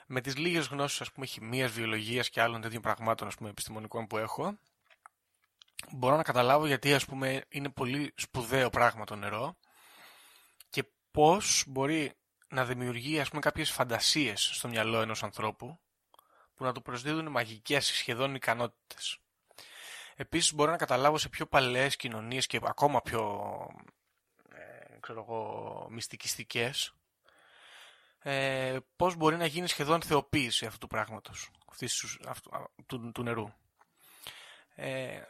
[0.06, 4.06] Με τις λίγες γνώσεις, ας πούμε, χημίας, βιολογίας και άλλων τέτοιων πραγμάτων, ας πούμε, επιστημονικών
[4.06, 4.58] που έχω,
[5.92, 9.56] μπορώ να καταλάβω γιατί ας πούμε είναι πολύ σπουδαίο πράγμα το νερό
[10.70, 12.12] και πώς μπορεί
[12.48, 15.78] να δημιουργεί ας πούμε κάποιες φαντασίες στο μυαλό ενός ανθρώπου
[16.54, 19.18] που να του προσδίδουν μαγικές σχεδόν ικανότητες.
[20.16, 23.50] Επίσης μπορώ να καταλάβω σε πιο παλαιές κοινωνίες και ακόμα πιο
[24.50, 26.94] ε, ξέρω εγώ, μυστικιστικές
[28.26, 32.50] ε, πώς μπορεί να γίνει σχεδόν θεοποίηση αυτού του πράγματος, αυτής, αυτού,
[32.86, 33.48] του, του νερού.
[34.74, 35.22] Ε,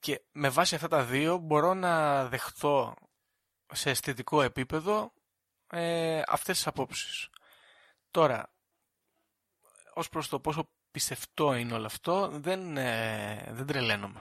[0.00, 2.94] και με βάση αυτά τα δύο μπορώ να δεχθώ
[3.72, 5.12] σε αισθητικό επίπεδο
[5.66, 7.28] ε, αυτές τις απόψεις.
[8.10, 8.54] Τώρα,
[9.94, 14.20] ως προς το πόσο πιστευτό είναι όλο αυτό, δεν, ε, δεν τρελαίνομαι.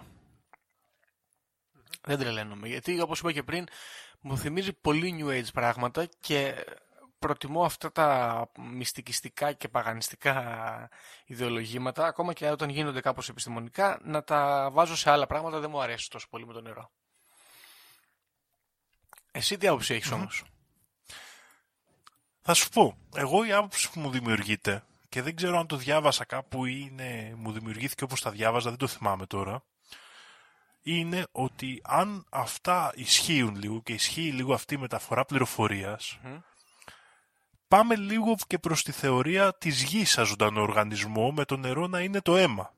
[2.02, 3.68] Δεν τρελαίνομαι, γιατί όπως είπα και πριν,
[4.20, 6.66] μου θυμίζει πολύ New Age πράγματα και
[7.22, 10.90] προτιμώ αυτά τα μυστικιστικά και παγανιστικά
[11.26, 15.82] ιδεολογήματα, ακόμα και όταν γίνονται κάπως επιστημονικά, να τα βάζω σε άλλα πράγματα, δεν μου
[15.82, 16.92] αρέσει τόσο πολύ με το νερό.
[19.32, 20.44] Εσύ τι άποψη έχεις όμως;
[22.42, 26.26] Θα σου πω, εγώ η άποψη που μου δημιουργείται, και δεν ξέρω αν το διάβασα
[26.26, 29.64] κάπου ή είναι, μου δημιουργήθηκε όπως τα διάβαζα, δεν το θυμάμαι τώρα,
[30.82, 35.26] είναι ότι αν αυτά ισχύουν λίγο και ισχύει λίγο αυτή η μεταφορά
[37.72, 42.00] πάμε λίγο και προς τη θεωρία της γης σαν ζωντανό οργανισμό με το νερό να
[42.00, 42.74] είναι το αίμα.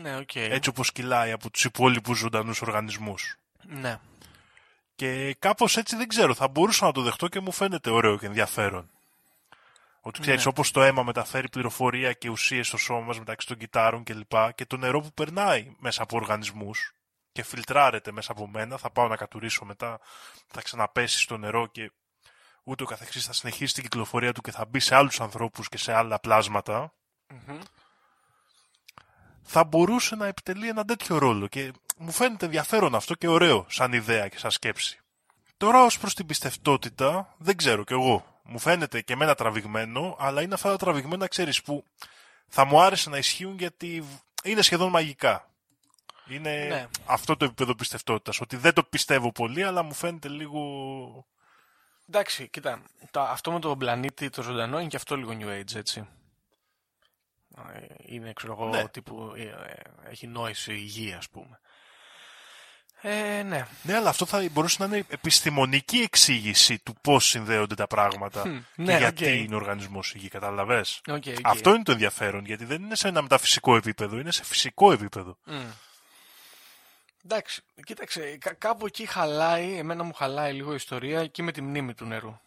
[0.00, 0.34] Ναι, οκ.
[0.34, 3.36] Έτσι όπως κυλάει από τους υπόλοιπους ζωντανούς οργανισμούς.
[3.62, 4.00] Ναι.
[4.94, 8.26] Και κάπως έτσι δεν ξέρω, θα μπορούσα να το δεχτώ και μου φαίνεται ωραίο και
[8.26, 8.90] ενδιαφέρον.
[10.00, 10.50] Ότι ξέρεις, ναι.
[10.50, 14.30] όπως το αίμα μεταφέρει πληροφορία και ουσίες στο σώμα μας μεταξύ των κυτάρων κλπ.
[14.30, 16.94] Και, και το νερό που περνάει μέσα από οργανισμούς
[17.32, 20.00] και φιλτράρεται μέσα από μένα, θα πάω να κατουρίσω μετά,
[20.46, 21.90] θα ξαναπέσει στο νερό και
[22.64, 25.92] ούτω καθεξής θα συνεχίσει την κυκλοφορία του και θα μπει σε άλλους ανθρώπους και σε
[25.92, 26.18] άλλα
[29.44, 33.92] θα μπορούσε να επιτελεί ένα τέτοιο ρόλο και μου φαίνεται ενδιαφέρον αυτό και ωραίο σαν
[33.92, 34.98] ιδέα και σαν σκέψη.
[35.56, 38.40] Τώρα ως προς την πιστευτότητα δεν ξέρω κι εγώ.
[38.42, 41.84] Μου φαίνεται και εμένα τραβηγμένο, αλλά είναι αυτά τα τραβηγμένα, ξέρεις, που
[42.48, 44.04] θα μου άρεσε να ισχύουν γιατί
[44.44, 45.48] είναι σχεδόν μαγικά.
[46.28, 46.86] Είναι ναι.
[47.06, 50.60] αυτό το επίπεδο πιστευτότητας, ότι δεν το πιστεύω πολύ, αλλά μου φαίνεται λίγο...
[52.08, 55.74] Εντάξει, κοίτα, το, αυτό με τον πλανήτη, το ζωντανό, είναι και αυτό λίγο New Age,
[55.74, 56.08] έτσι.
[57.56, 58.88] Ε, είναι, ξέρω εγώ, ναι.
[58.88, 61.60] τύπου, ε, ε, έχει νόηση υγεία, ας πούμε.
[63.06, 63.66] Ε, ναι.
[63.82, 68.82] Ναι, αλλά αυτό θα μπορούσε να είναι επιστημονική εξήγηση του πώς συνδέονται τα πράγματα και
[68.82, 69.44] ναι, γιατί okay.
[69.44, 73.22] είναι ο οργανισμός υγιή, κατάλαβες; Okay, Αυτό είναι το ενδιαφέρον, γιατί δεν είναι σε ένα
[73.22, 75.38] μεταφυσικό επίπεδο, είναι σε φυσικό επίπεδο.
[75.46, 75.52] Mm.
[77.24, 81.94] Εντάξει, κοίταξε, κάπου εκεί χαλάει, εμένα μου χαλάει λίγο η ιστορία εκεί με τη μνήμη
[81.94, 82.38] του νερού.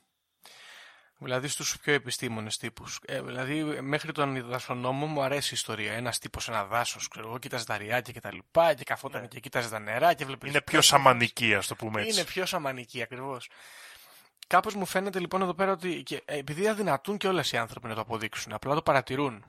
[1.20, 3.00] Δηλαδή στους πιο επιστήμονες τύπους.
[3.06, 5.94] Ε, δηλαδή μέχρι τον δασονόμο μου αρέσει η ιστορία.
[5.94, 9.28] Ένας τύπος, ένα δάσος, ξέρω εγώ, κοίταζε τα ριάκια και τα λοιπά και καθόταν ναι.
[9.28, 10.50] και κοίταζε τα νερά και βλέπεις.
[10.50, 12.14] Είναι πιο σαμανική, ας το πούμε έτσι.
[12.14, 13.50] Είναι πιο σαμανική, ακριβώς.
[14.48, 17.88] Κάπως μου φαίνεται λοιπόν εδώ πέρα ότι και, ε, επειδή αδυνατούν και όλες οι άνθρωποι
[17.88, 19.46] να το αποδείξουν, απλά το παρατηρούν.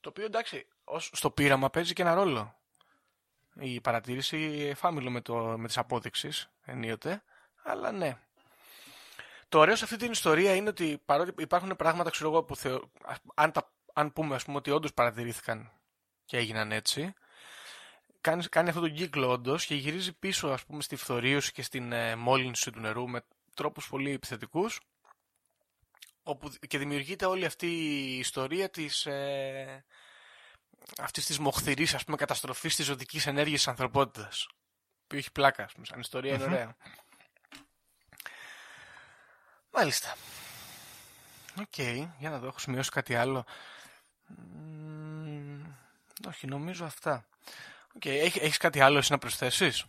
[0.00, 2.59] Το οποίο εντάξει, ως, στο πείραμα παίζει και ένα ρόλο.
[3.60, 7.22] Η παρατήρηση φάμιλο με, το, με τις απόδειξεις ενίοτε,
[7.62, 8.18] αλλά ναι.
[9.48, 12.90] Το ωραίο σε αυτή την ιστορία είναι ότι παρότι υπάρχουν πράγματα ξέρω εγώ, που θεω...
[13.34, 13.72] αν, τα...
[13.92, 15.72] αν πούμε ας πούμε, ότι όντως παρατηρήθηκαν
[16.24, 17.14] και έγιναν έτσι,
[18.20, 21.92] κάνεις, κάνει αυτόν τον κύκλο όντως και γυρίζει πίσω ας πούμε, στη φθορίωση και στην
[21.92, 24.80] ε, μόλυνση του νερού με τρόπους πολύ επιθετικούς
[26.22, 29.84] όπου και δημιουργείται όλη αυτή η ιστορία της, ε,
[30.98, 34.48] αυτής της μοχθηρής ας πούμε, καταστροφής της ζωτικής ενέργειας της ανθρωπότητας
[35.06, 36.76] που έχει πλάκα, ας πούμε, σαν ιστορία είναι ωραία.
[39.70, 40.16] Μάλιστα.
[41.60, 41.78] Οκ,
[42.18, 43.44] για να δω, έχω σημειώσει κάτι άλλο.
[46.28, 47.24] όχι, νομίζω αυτά.
[47.96, 49.84] Οκ, έχεις κάτι άλλο εσύ να προσθέσεις;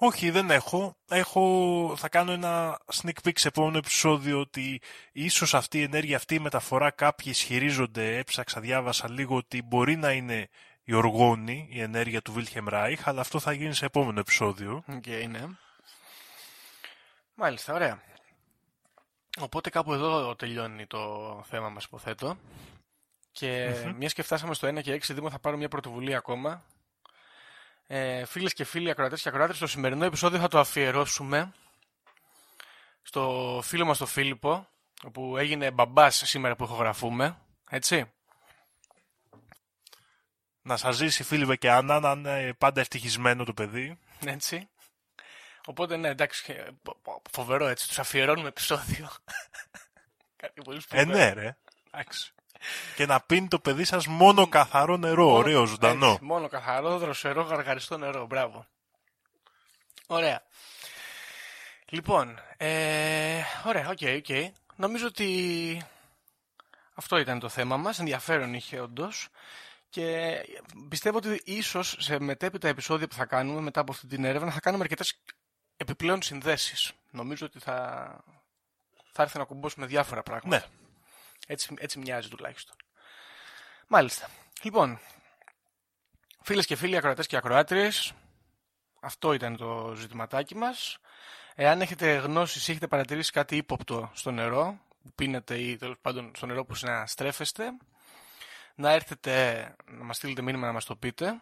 [0.00, 0.96] Όχι, δεν έχω.
[1.08, 1.94] έχω.
[1.96, 4.80] Θα κάνω ένα sneak peek σε επόμενο επεισόδιο ότι
[5.12, 10.12] ίσως αυτή η ενέργεια, αυτή η μεταφορά κάποιοι ισχυρίζονται, έψαξα, διάβασα λίγο ότι μπορεί να
[10.12, 10.48] είναι
[10.84, 14.84] η οργόνη, η ενέργεια του Wilhelm Reich, αλλά αυτό θα γίνει σε επόμενο επεισόδιο.
[14.88, 15.46] Οκ, okay, ναι.
[17.34, 18.02] Μάλιστα, ωραία.
[19.40, 22.38] Οπότε κάπου εδώ τελειώνει το θέμα μας υποθέτω.
[23.30, 26.64] Και mm μιας και φτάσαμε στο 1 και 6 δήμο θα πάρω μια πρωτοβουλία ακόμα.
[27.90, 31.52] Ε, φίλες και φίλοι ακροατές και ακροάτριες, στο σημερινό επεισόδιο θα το αφιερώσουμε
[33.02, 34.68] στο φίλο μας τον Φίλιππο,
[35.02, 37.38] όπου έγινε μπαμπάς σήμερα που ηχογραφούμε,
[37.70, 38.12] έτσι.
[40.62, 43.98] Να σας ζήσει Φίλιππε και Άννα, να είναι πάντα ευτυχισμένο το παιδί.
[44.24, 44.68] Έτσι.
[45.66, 46.56] Οπότε ναι, εντάξει,
[47.30, 49.08] φοβερό έτσι, τους αφιερώνουμε επεισόδιο.
[50.42, 51.02] Κάτι πολύ σπουδαίο.
[51.02, 51.56] Ε, ναι ρε.
[51.90, 52.32] Εντάξει.
[52.96, 56.10] Και να πίνει το παιδί σας μόνο καθαρό νερό, μόνο, ωραίο, ζωντανό.
[56.10, 58.66] Έτσι, μόνο καθαρό, δροσερό, γαργαριστό νερό, μπράβο.
[60.06, 60.42] Ωραία.
[61.88, 64.48] Λοιπόν, ε, ωραία, οκ, okay, okay.
[64.76, 65.82] Νομίζω ότι
[66.94, 69.28] αυτό ήταν το θέμα μας, ενδιαφέρον είχε όντως.
[69.90, 70.36] Και
[70.88, 74.60] πιστεύω ότι ίσως σε μετέπειτα επεισόδια που θα κάνουμε μετά από αυτή την έρευνα θα
[74.60, 75.20] κάνουμε αρκετές
[75.76, 76.92] επιπλέον συνδέσεις.
[77.10, 78.06] Νομίζω ότι θα,
[79.12, 80.56] θα έρθει να κουμπώσουμε διάφορα πράγματα.
[80.56, 80.77] Ναι.
[81.50, 82.76] Έτσι, έτσι μοιάζει τουλάχιστον.
[83.86, 84.28] Μάλιστα.
[84.62, 84.98] Λοιπόν,
[86.42, 88.12] φίλες και φίλοι ακροατές και ακροάτριες,
[89.00, 90.98] αυτό ήταν το ζητηματάκι μας.
[91.54, 96.32] Εάν έχετε γνώσεις ή έχετε παρατηρήσει κάτι ύποπτο στο νερό, που πίνετε ή τέλος πάντων
[96.36, 97.64] στο νερό που συναστρέφεστε,
[98.74, 101.40] να έρθετε να μας στείλετε μήνυμα να μας το πείτε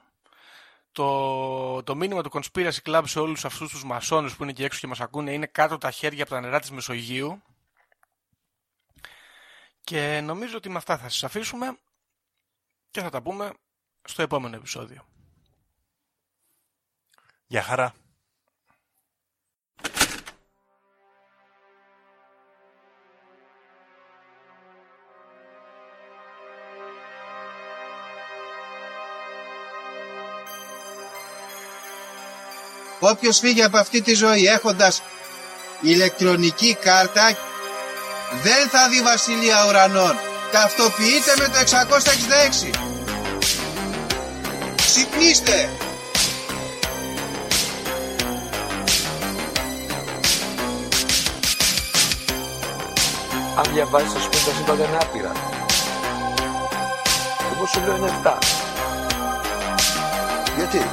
[0.92, 4.80] το, το μήνυμα του Conspiracy Club σε όλους αυτούς τους μασόνους που είναι εκεί έξω
[4.80, 7.42] και μας ακούνε είναι κάτω τα χέρια από τα νερά της Μεσογείου.
[9.86, 11.78] Και νομίζω ότι με αυτά θα σας αφήσουμε
[12.90, 13.52] και θα τα πούμε
[14.04, 15.06] στο επόμενο επεισόδιο.
[17.46, 17.94] Γεια χαρά.
[33.00, 35.02] Όποιος φύγει από αυτή τη ζωή έχοντας
[35.82, 37.36] ηλεκτρονική κάρτα
[38.42, 40.16] δεν θα δει βασιλεία ουρανών.
[40.52, 42.70] Ταυτοποιείτε με το 666.
[44.76, 45.70] Ξυπνήστε.
[53.56, 55.32] Αν διαβάζεις θα σου πει τα Το είναι άπειρα.
[57.52, 58.32] Εγώ σου λέω είναι 7.
[60.56, 60.90] Γιατί;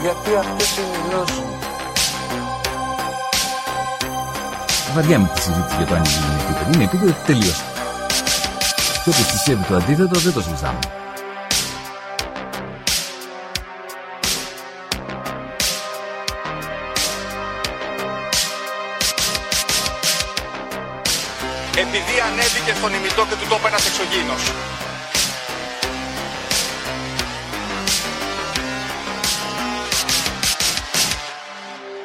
[0.00, 1.51] Γιατί αυτές είναι οι γνώσεις
[4.94, 6.70] Βαριά με τη συζήτηση για το αν είναι επίπεδο.
[6.74, 7.62] Είναι επίπεδο τελείως.
[9.04, 10.78] Και όποιος πιστεύει το αντίθετο δεν το συζητάμε.
[21.76, 24.42] Επειδή ανέβηκε στον ημιτό και του τόπου ένας εξωγήινος.